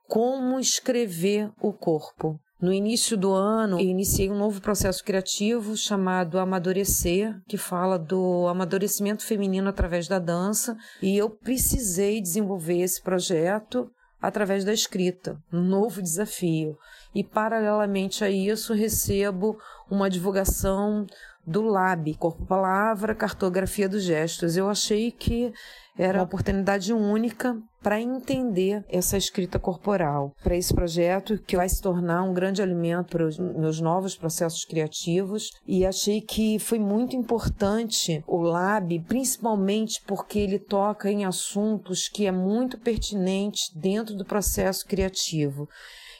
como 0.09 0.59
escrever 0.59 1.49
o 1.61 1.71
corpo. 1.71 2.37
No 2.59 2.73
início 2.73 3.15
do 3.15 3.33
ano, 3.33 3.79
eu 3.79 3.85
iniciei 3.85 4.31
um 4.31 4.37
novo 4.37 4.59
processo 4.59 5.03
criativo 5.03 5.77
chamado 5.77 6.39
Amadurecer, 6.39 7.39
que 7.47 7.55
fala 7.55 7.99
do 7.99 8.47
amadurecimento 8.47 9.23
feminino 9.23 9.69
através 9.69 10.07
da 10.07 10.17
dança, 10.17 10.75
e 10.99 11.15
eu 11.15 11.29
precisei 11.29 12.19
desenvolver 12.19 12.79
esse 12.79 12.99
projeto 12.99 13.91
através 14.19 14.65
da 14.65 14.73
escrita, 14.73 15.37
um 15.53 15.61
novo 15.61 16.01
desafio. 16.01 16.75
E 17.13 17.23
paralelamente 17.23 18.23
a 18.23 18.29
isso, 18.29 18.73
recebo 18.73 19.59
uma 19.87 20.09
divulgação 20.09 21.05
do 21.45 21.61
LAB, 21.61 22.15
Corpo 22.15 22.45
Palavra, 22.45 23.15
Cartografia 23.15 23.87
dos 23.87 24.03
Gestos. 24.03 24.57
Eu 24.57 24.67
achei 24.67 25.11
que 25.11 25.53
era 25.97 26.19
uma 26.19 26.25
oportunidade 26.25 26.93
única 26.93 27.57
para 27.81 28.01
entender 28.01 28.83
essa 28.89 29.17
escrita 29.17 29.57
corporal, 29.57 30.33
para 30.43 30.55
esse 30.55 30.73
projeto 30.73 31.41
que 31.45 31.55
vai 31.55 31.67
se 31.69 31.81
tornar 31.81 32.23
um 32.23 32.33
grande 32.33 32.61
alimento 32.61 33.09
para 33.09 33.25
os 33.25 33.39
meus 33.39 33.79
novos 33.79 34.15
processos 34.15 34.65
criativos. 34.65 35.51
E 35.65 35.85
achei 35.85 36.21
que 36.21 36.59
foi 36.59 36.79
muito 36.79 37.15
importante 37.15 38.23
o 38.27 38.41
Lab, 38.41 38.99
principalmente 39.07 40.01
porque 40.05 40.39
ele 40.39 40.59
toca 40.59 41.09
em 41.09 41.25
assuntos 41.25 42.09
que 42.09 42.25
é 42.25 42.31
muito 42.31 42.77
pertinente 42.77 43.71
dentro 43.75 44.15
do 44.15 44.25
processo 44.25 44.85
criativo, 44.85 45.67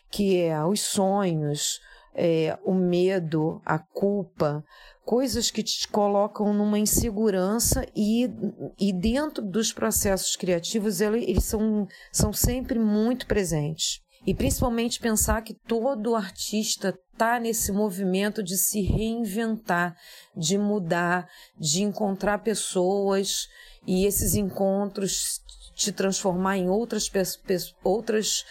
que 0.09 0.37
é 0.37 0.63
os 0.63 0.81
sonhos, 0.81 1.79
é, 2.15 2.57
o 2.63 2.73
medo, 2.73 3.61
a 3.63 3.77
culpa, 3.77 4.63
coisas 5.07 5.49
que 5.49 5.63
te 5.63 5.87
colocam 5.87 6.53
numa 6.53 6.77
insegurança 6.77 7.87
e, 7.95 8.29
e 8.77 8.91
dentro 8.91 9.41
dos 9.41 9.71
processos 9.71 10.35
criativos 10.35 10.99
eles 10.99 11.45
são, 11.45 11.87
são 12.11 12.33
sempre 12.33 12.77
muito 12.77 13.25
presentes. 13.25 14.01
E 14.25 14.33
principalmente 14.33 14.99
pensar 14.99 15.41
que 15.43 15.53
todo 15.53 16.13
artista 16.13 16.93
está 17.13 17.39
nesse 17.39 17.71
movimento 17.71 18.43
de 18.43 18.57
se 18.57 18.81
reinventar, 18.81 19.95
de 20.35 20.57
mudar, 20.57 21.29
de 21.57 21.83
encontrar 21.83 22.39
pessoas 22.39 23.47
e 23.87 24.05
esses 24.05 24.35
encontros 24.35 25.39
te 25.73 25.93
transformar 25.93 26.57
em 26.57 26.67
outras 26.69 27.09
outras 27.81 28.43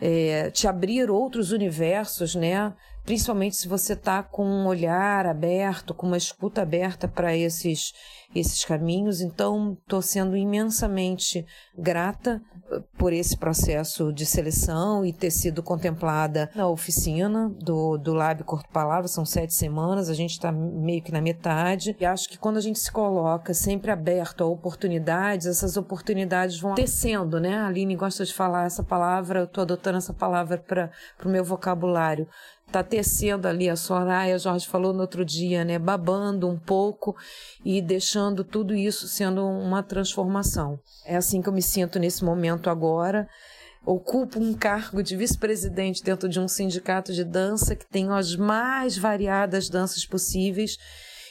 é, 0.00 0.48
te 0.52 0.68
abrir 0.68 1.10
outros 1.10 1.50
universos, 1.50 2.36
né? 2.36 2.72
Principalmente 3.08 3.56
se 3.56 3.66
você 3.66 3.94
está 3.94 4.22
com 4.22 4.44
um 4.44 4.66
olhar 4.66 5.24
aberto, 5.24 5.94
com 5.94 6.06
uma 6.06 6.18
escuta 6.18 6.60
aberta 6.60 7.08
para 7.08 7.34
esses, 7.34 7.94
esses 8.34 8.66
caminhos. 8.66 9.22
Então, 9.22 9.78
estou 9.80 10.02
sendo 10.02 10.36
imensamente 10.36 11.46
grata 11.74 12.38
eh, 12.70 12.82
por 12.98 13.14
esse 13.14 13.34
processo 13.34 14.12
de 14.12 14.26
seleção 14.26 15.06
e 15.06 15.12
ter 15.14 15.30
sido 15.30 15.62
contemplada 15.62 16.50
na 16.54 16.68
oficina 16.68 17.48
do, 17.48 17.96
do 17.96 18.12
Lab 18.12 18.44
Corpo 18.44 18.68
Palavra. 18.70 19.08
São 19.08 19.24
sete 19.24 19.54
semanas, 19.54 20.10
a 20.10 20.14
gente 20.14 20.32
está 20.32 20.52
meio 20.52 21.00
que 21.00 21.10
na 21.10 21.22
metade. 21.22 21.96
E 21.98 22.04
acho 22.04 22.28
que 22.28 22.36
quando 22.36 22.58
a 22.58 22.60
gente 22.60 22.78
se 22.78 22.92
coloca 22.92 23.54
sempre 23.54 23.90
aberto 23.90 24.44
a 24.44 24.46
oportunidades, 24.46 25.46
essas 25.46 25.78
oportunidades 25.78 26.60
vão 26.60 26.74
descendo, 26.74 27.40
né? 27.40 27.56
A 27.56 27.68
Aline 27.68 27.96
gosta 27.96 28.22
de 28.22 28.34
falar 28.34 28.66
essa 28.66 28.82
palavra, 28.82 29.40
eu 29.40 29.44
estou 29.44 29.62
adotando 29.62 29.96
essa 29.96 30.12
palavra 30.12 30.58
para 30.58 30.90
o 31.24 31.30
meu 31.30 31.42
vocabulário 31.42 32.28
tá 32.70 32.82
tecendo 32.82 33.48
ali, 33.48 33.68
a 33.68 33.76
Soraya 33.76 34.38
Jorge 34.38 34.66
falou 34.66 34.92
no 34.92 35.00
outro 35.00 35.24
dia, 35.24 35.64
né, 35.64 35.78
babando 35.78 36.48
um 36.48 36.58
pouco 36.58 37.16
e 37.64 37.80
deixando 37.80 38.44
tudo 38.44 38.74
isso 38.74 39.08
sendo 39.08 39.44
uma 39.46 39.82
transformação. 39.82 40.78
É 41.04 41.16
assim 41.16 41.40
que 41.40 41.48
eu 41.48 41.52
me 41.52 41.62
sinto 41.62 41.98
nesse 41.98 42.24
momento 42.24 42.68
agora. 42.68 43.28
Ocupo 43.86 44.38
um 44.38 44.52
cargo 44.52 45.02
de 45.02 45.16
vice-presidente 45.16 46.02
dentro 46.02 46.28
de 46.28 46.38
um 46.38 46.46
sindicato 46.48 47.12
de 47.12 47.24
dança 47.24 47.74
que 47.74 47.86
tem 47.86 48.10
as 48.10 48.36
mais 48.36 48.98
variadas 48.98 49.70
danças 49.70 50.04
possíveis 50.04 50.76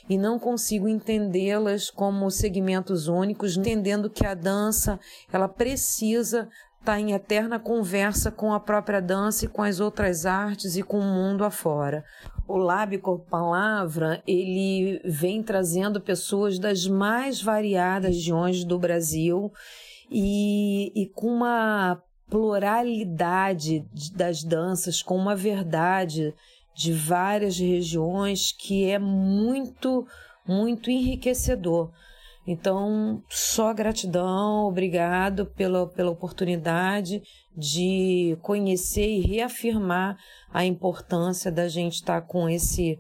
e 0.10 0.18
não 0.18 0.40
consigo 0.40 0.88
entendê-las 0.88 1.90
como 1.90 2.32
segmentos 2.32 3.08
únicos, 3.08 3.58
entendendo 3.58 4.10
que 4.10 4.26
a 4.26 4.34
dança 4.34 5.00
ela 5.32 5.48
precisa 5.48 6.50
está 6.88 7.02
em 7.02 7.12
eterna 7.12 7.60
conversa 7.60 8.32
com 8.32 8.54
a 8.54 8.62
própria 8.62 9.02
dança 9.02 9.44
e 9.44 9.50
com 9.50 9.62
as 9.62 9.82
outras 9.82 10.26
artes 10.26 10.78
e 10.78 10.84
com 10.84 10.98
o 11.00 11.04
mundo 11.04 11.44
afora. 11.44 12.06
O 12.48 12.56
Lab 12.56 12.98
com 13.00 13.20
Palavra, 13.20 14.24
ele 14.26 15.02
vem 15.04 15.44
trazendo 15.44 16.00
pessoas 16.00 16.58
das 16.58 16.88
mais 16.88 17.42
variadas 17.42 18.16
regiões 18.16 18.64
do 18.64 18.80
Brasil 18.80 19.52
e, 20.10 20.94
e 20.96 21.08
com 21.08 21.28
uma 21.28 22.02
pluralidade 22.30 23.86
das 24.16 24.42
danças, 24.42 25.02
com 25.02 25.18
uma 25.18 25.36
verdade 25.36 26.34
de 26.74 26.94
várias 26.94 27.60
regiões 27.60 28.54
que 28.54 28.90
é 28.90 28.98
muito, 28.98 30.08
muito 30.48 30.90
enriquecedor. 30.90 31.92
Então, 32.48 33.22
só 33.28 33.74
gratidão, 33.74 34.68
obrigado 34.68 35.48
pela, 35.48 35.86
pela 35.86 36.12
oportunidade 36.12 37.22
de 37.56 38.38
conhecer 38.42 39.06
e 39.06 39.20
reafirmar 39.20 40.18
a 40.50 40.64
importância 40.64 41.52
da 41.52 41.68
gente 41.68 41.96
estar 41.96 42.22
com 42.22 42.48
esse, 42.48 42.98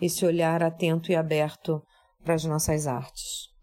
esse 0.00 0.24
olhar 0.24 0.62
atento 0.62 1.10
e 1.10 1.16
aberto 1.16 1.82
para 2.22 2.34
as 2.34 2.44
nossas 2.44 2.86
artes. 2.86 3.53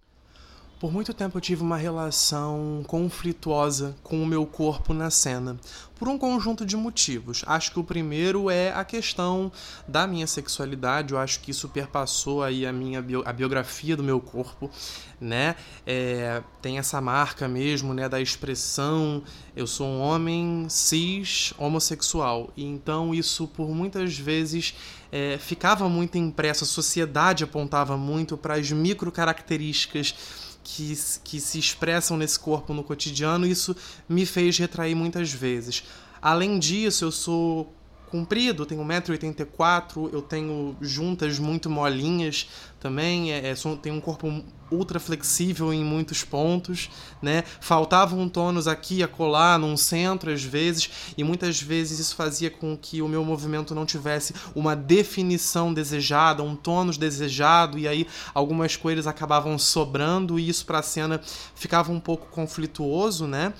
Por 0.82 0.91
muito 0.91 1.13
tempo 1.13 1.38
eu 1.38 1.41
tive 1.41 1.62
uma 1.62 1.78
relação 1.78 2.84
conflituosa 2.88 3.96
com 4.02 4.24
o 4.24 4.26
meu 4.26 4.48
corpo 4.48 4.96
na 4.96 5.12
cena, 5.12 5.60
por 5.94 6.08
um 6.08 6.17
conjunto 6.17 6.65
de 6.65 6.76
motivos. 6.76 7.44
Acho 7.46 7.72
que 7.72 7.80
o 7.80 7.84
primeiro 7.84 8.50
é 8.50 8.74
a 8.74 8.84
questão 8.84 9.52
da 9.88 10.08
minha 10.08 10.26
sexualidade, 10.26 11.13
eu 11.13 11.20
acho 11.20 11.39
que 11.41 11.52
isso 11.52 11.70
perpassou 11.70 12.41
aí 12.41 12.65
a 12.65 12.74
minha 12.74 13.00
bio, 13.00 13.22
a 13.28 13.32
biografia 13.32 13.96
do 13.96 14.02
meu 14.02 14.20
corpo, 14.20 14.72
né? 15.20 15.56
É, 15.86 16.41
tem 16.63 16.80
essa 16.80 17.00
marca 17.00 17.48
mesmo, 17.48 17.94
né, 17.94 18.10
da 18.10 18.20
expressão 18.20 19.22
eu 19.56 19.67
sou 19.67 19.86
um 19.86 20.00
homem 20.00 20.65
cis 20.67 21.54
homossexual. 21.60 22.52
E 22.58 22.65
então 22.65 23.13
isso 23.13 23.48
por 23.48 23.70
muitas 23.70 24.17
vezes 24.17 24.74
é, 25.12 25.38
ficava 25.38 25.88
muito 25.88 26.17
impresso, 26.17 26.63
a 26.63 26.67
sociedade 26.67 27.44
apontava 27.44 27.96
muito 27.96 28.36
para 28.36 28.56
as 28.56 28.72
micro 28.72 29.12
características 29.12 30.15
que, 30.63 30.97
que 31.24 31.39
se 31.39 31.60
expressam 31.60 32.17
nesse 32.17 32.39
corpo 32.39 32.74
no 32.74 32.84
cotidiano, 32.84 33.45
isso 33.45 33.76
me 34.08 34.26
fez 34.26 34.58
retrair 34.58 34.95
muitas 34.95 35.32
vezes. 35.32 35.84
Além 36.21 36.60
disso, 36.60 37.06
eu 37.06 37.12
sou 37.12 37.74
comprido, 38.12 38.65
tenho 38.65 38.84
1,84m, 38.84 40.10
eu 40.12 40.21
tenho 40.21 40.76
juntas 40.82 41.39
muito 41.39 41.69
molinhas 41.69 42.50
também, 42.80 43.32
é, 43.32 43.52
é, 43.52 43.54
tenho 43.82 43.95
um 43.95 44.02
corpo 44.02 44.43
ultra 44.69 45.00
flexível 45.00 45.74
em 45.74 45.84
muitos 45.84 46.24
pontos, 46.24 46.89
né? 47.21 47.43
Faltavam 47.60 48.28
tônus 48.28 48.67
aqui 48.67 49.04
a 49.04 49.08
colar 49.08 49.60
num 49.60 49.78
centro 49.78 50.32
às 50.32 50.43
vezes, 50.43 51.13
e 51.17 51.24
muitas 51.24 51.62
vezes 51.62 52.00
isso 52.00 52.15
fazia 52.15 52.50
com 52.50 52.78
que 52.78 53.02
o 53.02 53.08
meu 53.08 53.24
movimento 53.24 53.76
não 53.76 53.86
tivesse 53.86 54.34
uma 54.56 54.76
definição 54.76 55.74
desejada, 55.74 56.43
um 56.43 56.56
tônus 56.56 56.97
desejado, 56.97 57.78
e 57.78 57.88
aí 57.88 58.08
algumas 58.34 58.76
coisas 58.76 59.08
acabavam 59.08 59.58
sobrando 59.58 60.39
e 60.39 60.50
isso 60.50 60.65
para 60.65 60.80
a 60.80 60.84
cena 60.84 61.21
ficava 61.56 61.91
um 61.91 62.00
pouco 62.00 62.28
conflituoso, 62.28 63.28
né? 63.28 63.54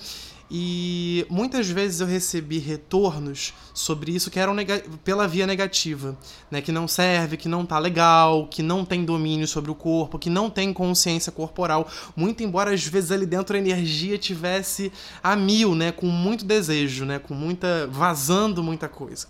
E 0.54 1.24
muitas 1.30 1.70
vezes 1.70 2.00
eu 2.00 2.06
recebi 2.06 2.58
retornos 2.58 3.54
sobre 3.72 4.12
isso 4.12 4.30
que 4.30 4.38
eram 4.38 4.54
pela 5.02 5.26
via 5.26 5.46
negativa, 5.46 6.14
né? 6.50 6.60
Que 6.60 6.70
não 6.70 6.86
serve, 6.86 7.38
que 7.38 7.48
não 7.48 7.64
tá 7.64 7.78
legal, 7.78 8.46
que 8.48 8.62
não 8.62 8.84
tem 8.84 9.02
domínio 9.02 9.48
sobre 9.48 9.70
o 9.70 9.74
corpo, 9.74 10.18
que 10.18 10.28
não 10.28 10.50
tem 10.50 10.70
consciência 10.70 11.32
corporal. 11.32 11.88
Muito 12.14 12.42
embora 12.42 12.70
às 12.70 12.86
vezes 12.86 13.10
ali 13.10 13.24
dentro 13.24 13.56
a 13.56 13.58
energia 13.58 14.18
tivesse 14.18 14.92
a 15.22 15.34
mil, 15.34 15.74
né? 15.74 15.90
Com 15.90 16.08
muito 16.08 16.44
desejo, 16.44 17.06
né? 17.06 17.18
Com 17.18 17.32
muita. 17.32 17.86
vazando 17.86 18.62
muita 18.62 18.90
coisa, 18.90 19.28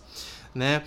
né? 0.53 0.83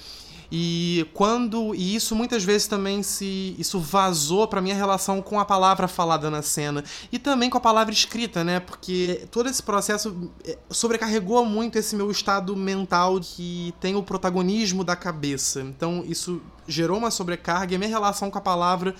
E 0.51 1.07
quando 1.13 1.75
e 1.75 1.95
isso 1.95 2.15
muitas 2.15 2.45
vezes 2.45 2.67
também 2.67 3.03
se 3.03 3.57
isso 3.59 3.81
vazou 3.81 4.47
para 4.47 4.61
minha 4.61 4.75
relação 4.75 5.21
com 5.21 5.41
a 5.41 5.45
palavra 5.45 5.89
falada 5.89 6.31
na 6.31 6.43
cena 6.43 6.85
e 7.11 7.19
também 7.19 7.51
com 7.51 7.59
a 7.59 7.61
palavra 7.61 7.93
escrita, 7.93 8.45
né? 8.45 8.61
Porque 8.61 9.27
todo 9.31 9.49
esse 9.49 9.63
processo 9.63 10.31
é, 10.45 10.57
sobrecarregou 10.71 11.45
muito 11.45 11.77
esse 11.77 11.97
meu 11.97 12.11
estado 12.11 12.57
mental 12.57 13.21
que 13.21 13.75
tem 13.81 13.97
o 13.97 14.03
protagonismo 14.03 14.85
da 14.85 14.95
cabeça. 14.95 15.61
Então 15.63 16.05
isso 16.07 16.41
gerou 16.67 16.99
uma 16.99 17.11
sobrecarga 17.11 17.73
e 17.73 17.77
a 17.77 17.79
minha 17.79 17.91
relação 17.91 18.31
com 18.31 18.39
a 18.39 18.43
palavra 18.43 18.95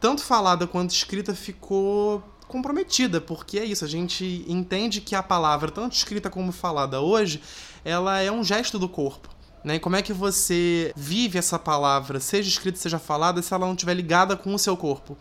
tanto 0.00 0.22
falada 0.22 0.66
quanto 0.66 0.90
escrita 0.90 1.34
ficou 1.34 2.22
comprometida, 2.46 3.20
porque 3.20 3.58
é 3.58 3.64
isso, 3.64 3.84
a 3.84 3.88
gente 3.88 4.44
entende 4.48 5.00
que 5.00 5.14
a 5.14 5.22
palavra, 5.22 5.70
tanto 5.70 5.94
escrita 5.94 6.30
como 6.30 6.50
falada 6.50 7.00
hoje, 7.00 7.42
ela 7.84 8.20
é 8.20 8.32
um 8.32 8.42
gesto 8.42 8.78
do 8.78 8.88
corpo. 8.88 9.28
Né? 9.64 9.76
E 9.76 9.80
como 9.80 9.96
é 9.96 10.02
que 10.02 10.12
você 10.12 10.92
vive 10.96 11.38
essa 11.38 11.58
palavra, 11.58 12.20
seja 12.20 12.48
escrita, 12.48 12.78
seja 12.78 12.98
falada, 12.98 13.42
se 13.42 13.52
ela 13.52 13.66
não 13.66 13.74
estiver 13.74 13.94
ligada 13.94 14.36
com 14.36 14.54
o 14.54 14.58
seu 14.58 14.76
corpo? 14.76 15.16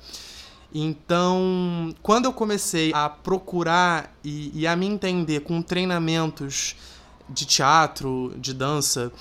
Então, 0.74 1.94
quando 2.02 2.26
eu 2.26 2.34
comecei 2.34 2.92
a 2.94 3.10
procurar 3.10 4.14
e, 4.24 4.52
e 4.54 4.68
a 4.68 4.76
me 4.76 4.86
entender 4.86 5.42
com 5.42 5.62
treinamentos 5.62 6.76
de 7.30 7.46
teatro, 7.46 8.34
de 8.38 8.54
dança, 8.54 9.12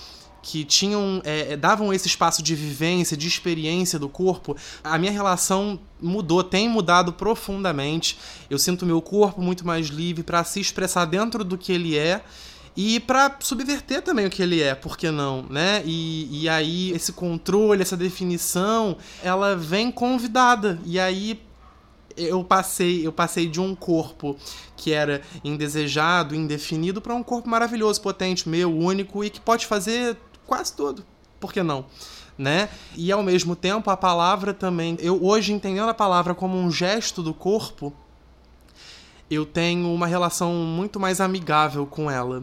que 0.43 0.65
tinham 0.65 1.21
é, 1.25 1.53
é, 1.53 1.57
davam 1.57 1.93
esse 1.93 2.07
espaço 2.07 2.41
de 2.41 2.55
vivência, 2.55 3.17
de 3.17 3.27
experiência 3.27 3.99
do 3.99 4.09
corpo, 4.09 4.57
a 4.83 4.97
minha 4.97 5.11
relação 5.11 5.79
mudou, 6.01 6.45
tem 6.45 6.69
mudado 6.69 7.13
profundamente. 7.13 8.17
Eu 8.49 8.59
sinto 8.59 8.87
meu 8.87 9.03
corpo 9.03 9.43
muito 9.43 9.67
mais 9.67 9.89
livre 9.89 10.23
para 10.23 10.45
se 10.45 10.61
expressar 10.61 11.05
dentro 11.05 11.43
do 11.43 11.59
que 11.59 11.73
ele 11.73 11.99
é 11.99 12.23
e 12.77 13.01
para 13.01 13.35
subverter 13.41 14.03
também 14.03 14.27
o 14.27 14.31
que 14.31 14.43
ele 14.43 14.61
é, 14.61 14.75
por 14.75 14.99
que 14.99 15.11
não, 15.11 15.43
né? 15.49 15.83
E, 15.87 16.43
e 16.43 16.49
aí 16.49 16.91
esse 16.93 17.13
controle, 17.13 17.81
essa 17.81 17.97
definição, 17.97 18.99
ela 19.23 19.57
vem 19.57 19.91
convidada. 19.91 20.79
E 20.85 21.01
aí 21.01 21.41
eu 22.17 22.45
passei, 22.45 23.07
eu 23.07 23.13
passei 23.13 23.47
de 23.47 23.59
um 23.61 23.75
corpo 23.75 24.37
que 24.77 24.93
era 24.93 25.23
indesejado, 25.43 26.35
indefinido 26.35 27.01
para 27.01 27.15
um 27.15 27.23
corpo 27.23 27.49
maravilhoso, 27.49 28.01
potente, 28.03 28.47
meu, 28.47 28.75
único 28.77 29.25
e 29.25 29.31
que 29.31 29.41
pode 29.41 29.65
fazer 29.67 30.17
quase 30.47 30.75
tudo. 30.75 31.03
Por 31.41 31.53
que 31.53 31.63
não? 31.63 31.87
Né? 32.37 32.69
E 32.95 33.11
ao 33.11 33.23
mesmo 33.23 33.57
tempo 33.57 33.91
a 33.91 33.97
palavra 33.97 34.53
também, 34.53 34.99
eu 35.01 35.25
hoje 35.25 35.55
entendendo 35.55 35.89
a 35.89 35.95
palavra 35.95 36.35
como 36.35 36.59
um 36.59 36.71
gesto 36.71 37.23
do 37.23 37.33
corpo, 37.33 37.95
eu 39.31 39.45
tenho 39.45 39.93
uma 39.93 40.07
relação 40.07 40.53
muito 40.53 41.01
mais 41.01 41.21
amigável 41.21 41.87
com 41.87 42.11
ela. 42.11 42.43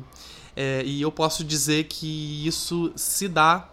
É, 0.56 0.84
e 0.86 1.02
eu 1.02 1.12
posso 1.12 1.44
dizer 1.44 1.86
que 1.86 2.46
isso 2.46 2.92
se 2.96 3.28
dá 3.28 3.70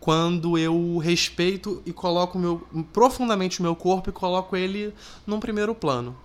quando 0.00 0.58
eu 0.58 0.98
respeito 0.98 1.82
e 1.86 1.92
coloco 1.92 2.38
meu, 2.38 2.66
profundamente 2.92 3.60
o 3.60 3.62
meu 3.62 3.76
corpo 3.76 4.10
e 4.10 4.12
coloco 4.12 4.56
ele 4.56 4.92
num 5.26 5.38
primeiro 5.38 5.74
plano. 5.74 6.16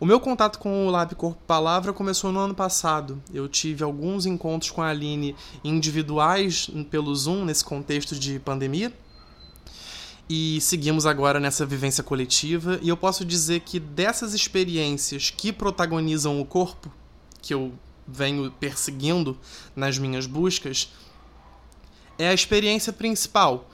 O 0.00 0.06
meu 0.06 0.18
contato 0.18 0.58
com 0.58 0.86
o 0.86 0.90
Lab 0.90 1.14
Corpo 1.14 1.40
Palavra 1.46 1.92
começou 1.92 2.32
no 2.32 2.40
ano 2.40 2.54
passado. 2.54 3.22
Eu 3.32 3.46
tive 3.46 3.84
alguns 3.84 4.26
encontros 4.26 4.70
com 4.70 4.82
a 4.82 4.88
Aline 4.88 5.36
individuais 5.62 6.68
pelo 6.90 7.14
Zoom, 7.14 7.44
nesse 7.44 7.64
contexto 7.64 8.18
de 8.18 8.40
pandemia. 8.40 8.92
E 10.28 10.60
seguimos 10.60 11.04
agora 11.04 11.38
nessa 11.38 11.66
vivência 11.66 12.02
coletiva. 12.02 12.78
E 12.82 12.88
eu 12.88 12.96
posso 12.96 13.24
dizer 13.24 13.60
que 13.60 13.78
dessas 13.78 14.34
experiências 14.34 15.30
que 15.30 15.52
protagonizam 15.52 16.40
o 16.40 16.44
corpo, 16.44 16.90
que 17.40 17.52
eu 17.52 17.72
venho 18.06 18.50
perseguindo 18.52 19.36
nas 19.74 19.98
minhas 19.98 20.26
buscas, 20.26 20.88
é 22.18 22.28
a 22.28 22.34
experiência 22.34 22.92
principal. 22.92 23.68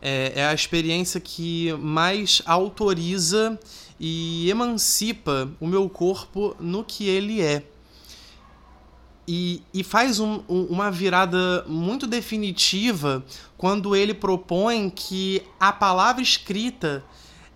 É, 0.00 0.32
é 0.36 0.46
a 0.46 0.54
experiência 0.54 1.20
que 1.20 1.72
mais 1.74 2.42
autoriza 2.44 3.58
e 4.00 4.50
emancipa 4.50 5.48
o 5.60 5.66
meu 5.66 5.88
corpo 5.88 6.56
no 6.58 6.82
que 6.82 7.06
ele 7.08 7.40
é. 7.40 7.62
E, 9.26 9.62
e 9.72 9.84
faz 9.84 10.18
um, 10.18 10.42
um, 10.48 10.64
uma 10.64 10.90
virada 10.90 11.64
muito 11.68 12.06
definitiva 12.06 13.24
quando 13.56 13.94
ele 13.94 14.12
propõe 14.12 14.90
que 14.90 15.42
a 15.60 15.72
palavra 15.72 16.20
escrita 16.20 17.04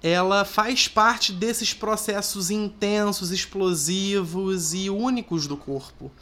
ela 0.03 0.45
faz 0.45 0.87
parte 0.87 1.33
desses 1.33 1.75
processos 1.75 2.51
intensos, 2.51 3.33
explosivos 3.33 4.73
e 4.75 4.89
únicos 4.89 5.49
do 5.49 5.57
corpo, 5.57 6.13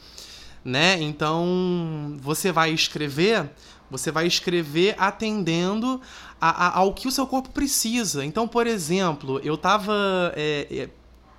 né? 0.63 0.99
Então, 0.99 2.17
você 2.19 2.51
vai 2.51 2.71
escrever, 2.71 3.47
você 3.91 4.11
vai 4.11 4.25
escrever 4.25 4.95
atendendo 4.97 6.01
a, 6.41 6.49
a, 6.67 6.77
ao 6.79 6.93
que 6.93 7.07
o 7.07 7.11
seu 7.11 7.27
corpo 7.27 7.51
precisa. 7.51 8.25
Então, 8.25 8.47
por 8.47 8.65
exemplo, 8.65 9.39
eu 9.43 9.53
estava 9.53 10.33
é, 10.35 10.67
é, 10.71 10.89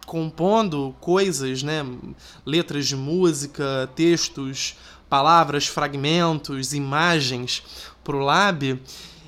compondo 0.06 0.94
coisas, 1.00 1.62
né? 1.62 1.84
Letras 2.46 2.86
de 2.86 2.96
música, 2.96 3.90
textos, 3.94 4.76
palavras, 5.10 5.66
fragmentos, 5.66 6.72
imagens 6.72 7.62
pro 8.02 8.20
lab. 8.20 8.80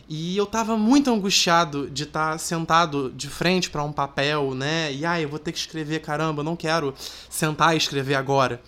E 0.09 0.37
eu 0.37 0.47
tava 0.47 0.77
muito 0.79 1.11
angustiado 1.11 1.91
de 1.91 2.05
estar 2.05 2.33
tá 2.33 2.39
sentado 2.39 3.13
de 3.15 3.29
frente 3.29 3.69
para 3.69 3.83
um 3.85 3.93
papel, 3.93 4.55
né? 4.55 4.91
E 4.91 5.05
ai, 5.05 5.25
eu 5.25 5.29
vou 5.29 5.39
ter 5.39 5.53
que 5.53 5.59
escrever, 5.59 6.01
caramba, 6.01 6.41
eu 6.41 6.45
não 6.45 6.57
quero 6.57 6.95
sentar 7.29 7.75
e 7.75 7.77
escrever 7.77 8.15
agora. 8.15 8.63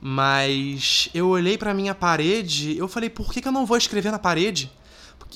Mas 0.00 1.08
eu 1.14 1.28
olhei 1.28 1.58
para 1.58 1.74
minha 1.74 1.94
parede, 1.94 2.76
eu 2.76 2.88
falei, 2.88 3.10
por 3.10 3.32
que, 3.32 3.40
que 3.40 3.46
eu 3.46 3.52
não 3.52 3.66
vou 3.66 3.76
escrever 3.76 4.10
na 4.10 4.18
parede? 4.18 4.72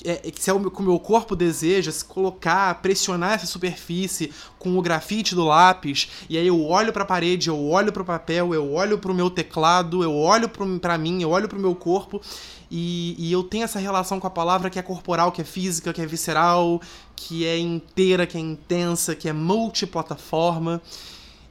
É, 0.03 0.21
se 0.35 0.49
é 0.49 0.53
o 0.53 0.69
que 0.69 0.81
o 0.81 0.83
meu 0.83 0.99
corpo 0.99 1.35
deseja, 1.35 1.91
se 1.91 2.03
colocar, 2.03 2.81
pressionar 2.81 3.33
essa 3.33 3.45
superfície 3.45 4.31
com 4.59 4.77
o 4.77 4.81
grafite 4.81 5.35
do 5.35 5.45
lápis, 5.45 6.09
e 6.29 6.37
aí 6.37 6.47
eu 6.47 6.61
olho 6.65 6.91
para 6.91 7.03
a 7.03 7.05
parede, 7.05 7.47
eu 7.47 7.69
olho 7.69 7.93
para 7.93 8.01
o 8.01 8.05
papel, 8.05 8.53
eu 8.53 8.73
olho 8.73 8.97
para 8.97 9.11
o 9.11 9.15
meu 9.15 9.29
teclado, 9.29 10.03
eu 10.03 10.13
olho 10.13 10.49
para 10.49 10.97
mim, 10.97 11.21
eu 11.21 11.29
olho 11.29 11.47
para 11.47 11.57
o 11.57 11.61
meu 11.61 11.75
corpo, 11.75 12.21
e, 12.69 13.15
e 13.17 13.31
eu 13.31 13.43
tenho 13.43 13.63
essa 13.63 13.79
relação 13.79 14.19
com 14.19 14.27
a 14.27 14.31
palavra 14.31 14.69
que 14.69 14.79
é 14.79 14.81
corporal, 14.81 15.31
que 15.31 15.41
é 15.41 15.45
física, 15.45 15.93
que 15.93 16.01
é 16.01 16.05
visceral, 16.05 16.81
que 17.15 17.45
é 17.45 17.57
inteira, 17.57 18.25
que 18.25 18.37
é 18.37 18.41
intensa, 18.41 19.15
que 19.15 19.29
é 19.29 19.33
multiplataforma. 19.33 20.81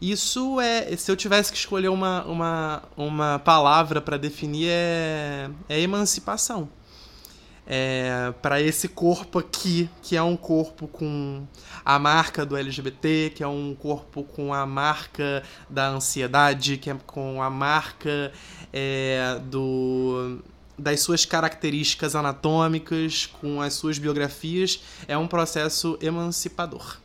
Isso 0.01 0.61
é, 0.61 0.95
se 0.97 1.11
eu 1.11 1.17
tivesse 1.17 1.51
que 1.51 1.57
escolher 1.57 1.89
uma, 1.89 2.25
uma, 2.25 2.83
uma 2.97 3.39
palavra 3.39 4.01
para 4.01 4.19
definir, 4.19 4.69
é, 4.69 5.49
é 5.69 5.81
emancipação 5.81 6.69
é, 7.67 8.33
para 8.43 8.61
esse 8.61 8.89
corpo 8.89 9.39
aqui, 9.39 9.89
que 10.03 10.17
é 10.17 10.23
um 10.23 10.37
corpo 10.37 10.87
com 10.87 11.47
a 11.85 11.99
marca 11.99 12.45
do 12.45 12.57
LGBT, 12.57 13.33
que 13.35 13.43
é 13.43 13.49
um 13.49 13.75
corpo 13.75 14.23
com 14.25 14.53
a 14.53 14.67
marca 14.67 15.43
da 15.69 15.89
ansiedade, 15.89 16.77
que 16.77 16.91
é 16.91 16.97
com 17.07 17.43
a 17.43 17.51
marca 17.51 18.33
é, 18.73 19.39
do 19.45 20.43
das 20.77 21.01
suas 21.01 21.25
características 21.25 22.17
anatômicas, 22.17 23.27
com 23.27 23.63
as 23.63 23.75
suas 23.75 23.97
biografias, 23.97 24.83
é 25.07 25.17
um 25.17 25.29
processo 25.29 25.97
emancipador. 26.03 26.99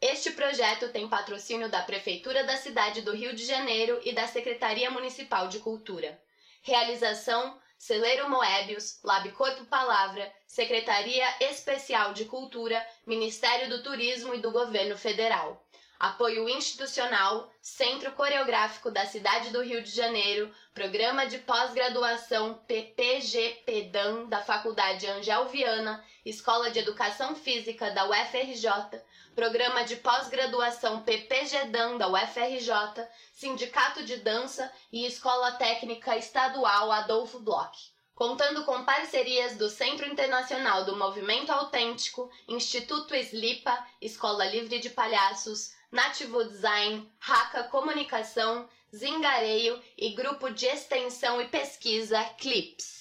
Este 0.00 0.30
projeto 0.30 0.90
tem 0.90 1.08
patrocínio 1.08 1.70
da 1.70 1.82
Prefeitura 1.82 2.44
da 2.44 2.56
cidade 2.56 3.00
do 3.00 3.12
Rio 3.12 3.34
de 3.34 3.44
Janeiro 3.44 3.98
e 4.04 4.12
da 4.12 4.26
Secretaria 4.26 4.90
Municipal 4.90 5.48
de 5.48 5.58
Cultura. 5.58 6.18
Realização 6.62 7.58
Celeiro 7.78 8.28
Moebius, 8.28 8.98
Lab 9.04 9.30
Corpo 9.32 9.64
Palavra, 9.66 10.30
Secretaria 10.46 11.24
Especial 11.40 12.12
de 12.12 12.24
Cultura, 12.24 12.84
Ministério 13.06 13.68
do 13.68 13.82
Turismo 13.84 14.34
e 14.34 14.40
do 14.40 14.50
Governo 14.50 14.98
Federal. 14.98 15.64
Apoio 16.00 16.48
institucional, 16.48 17.52
Centro 17.60 18.12
Coreográfico 18.12 18.88
da 18.88 19.04
Cidade 19.04 19.50
do 19.50 19.60
Rio 19.60 19.82
de 19.82 19.90
Janeiro, 19.90 20.48
Programa 20.72 21.26
de 21.26 21.38
Pós-Graduação 21.38 22.54
PPG-PEDAM 22.68 24.26
da 24.28 24.40
Faculdade 24.40 25.08
Angel 25.08 25.46
Viana, 25.48 26.04
Escola 26.24 26.70
de 26.70 26.78
Educação 26.78 27.34
Física 27.34 27.90
da 27.90 28.08
UFRJ, 28.08 29.02
Programa 29.34 29.82
de 29.82 29.96
Pós-Graduação 29.96 31.02
PPGDAN 31.02 31.96
da 31.96 32.06
UFRJ, 32.06 33.04
Sindicato 33.32 34.04
de 34.04 34.18
Dança 34.18 34.72
e 34.92 35.04
Escola 35.04 35.50
Técnica 35.52 36.16
Estadual 36.16 36.92
Adolfo 36.92 37.40
Bloch. 37.40 37.92
Contando 38.14 38.64
com 38.64 38.84
parcerias 38.84 39.56
do 39.56 39.68
Centro 39.68 40.06
Internacional 40.06 40.84
do 40.84 40.96
Movimento 40.96 41.50
Autêntico, 41.50 42.30
Instituto 42.46 43.16
Slipa, 43.16 43.84
Escola 44.00 44.44
Livre 44.44 44.78
de 44.78 44.90
Palhaços, 44.90 45.76
Nativo 45.90 46.44
Design, 46.44 47.10
Raca 47.18 47.64
Comunicação, 47.64 48.68
Zingareio 48.94 49.80
e 49.96 50.10
Grupo 50.10 50.50
de 50.50 50.66
Extensão 50.66 51.40
e 51.40 51.48
Pesquisa 51.48 52.22
Clips. 52.38 52.97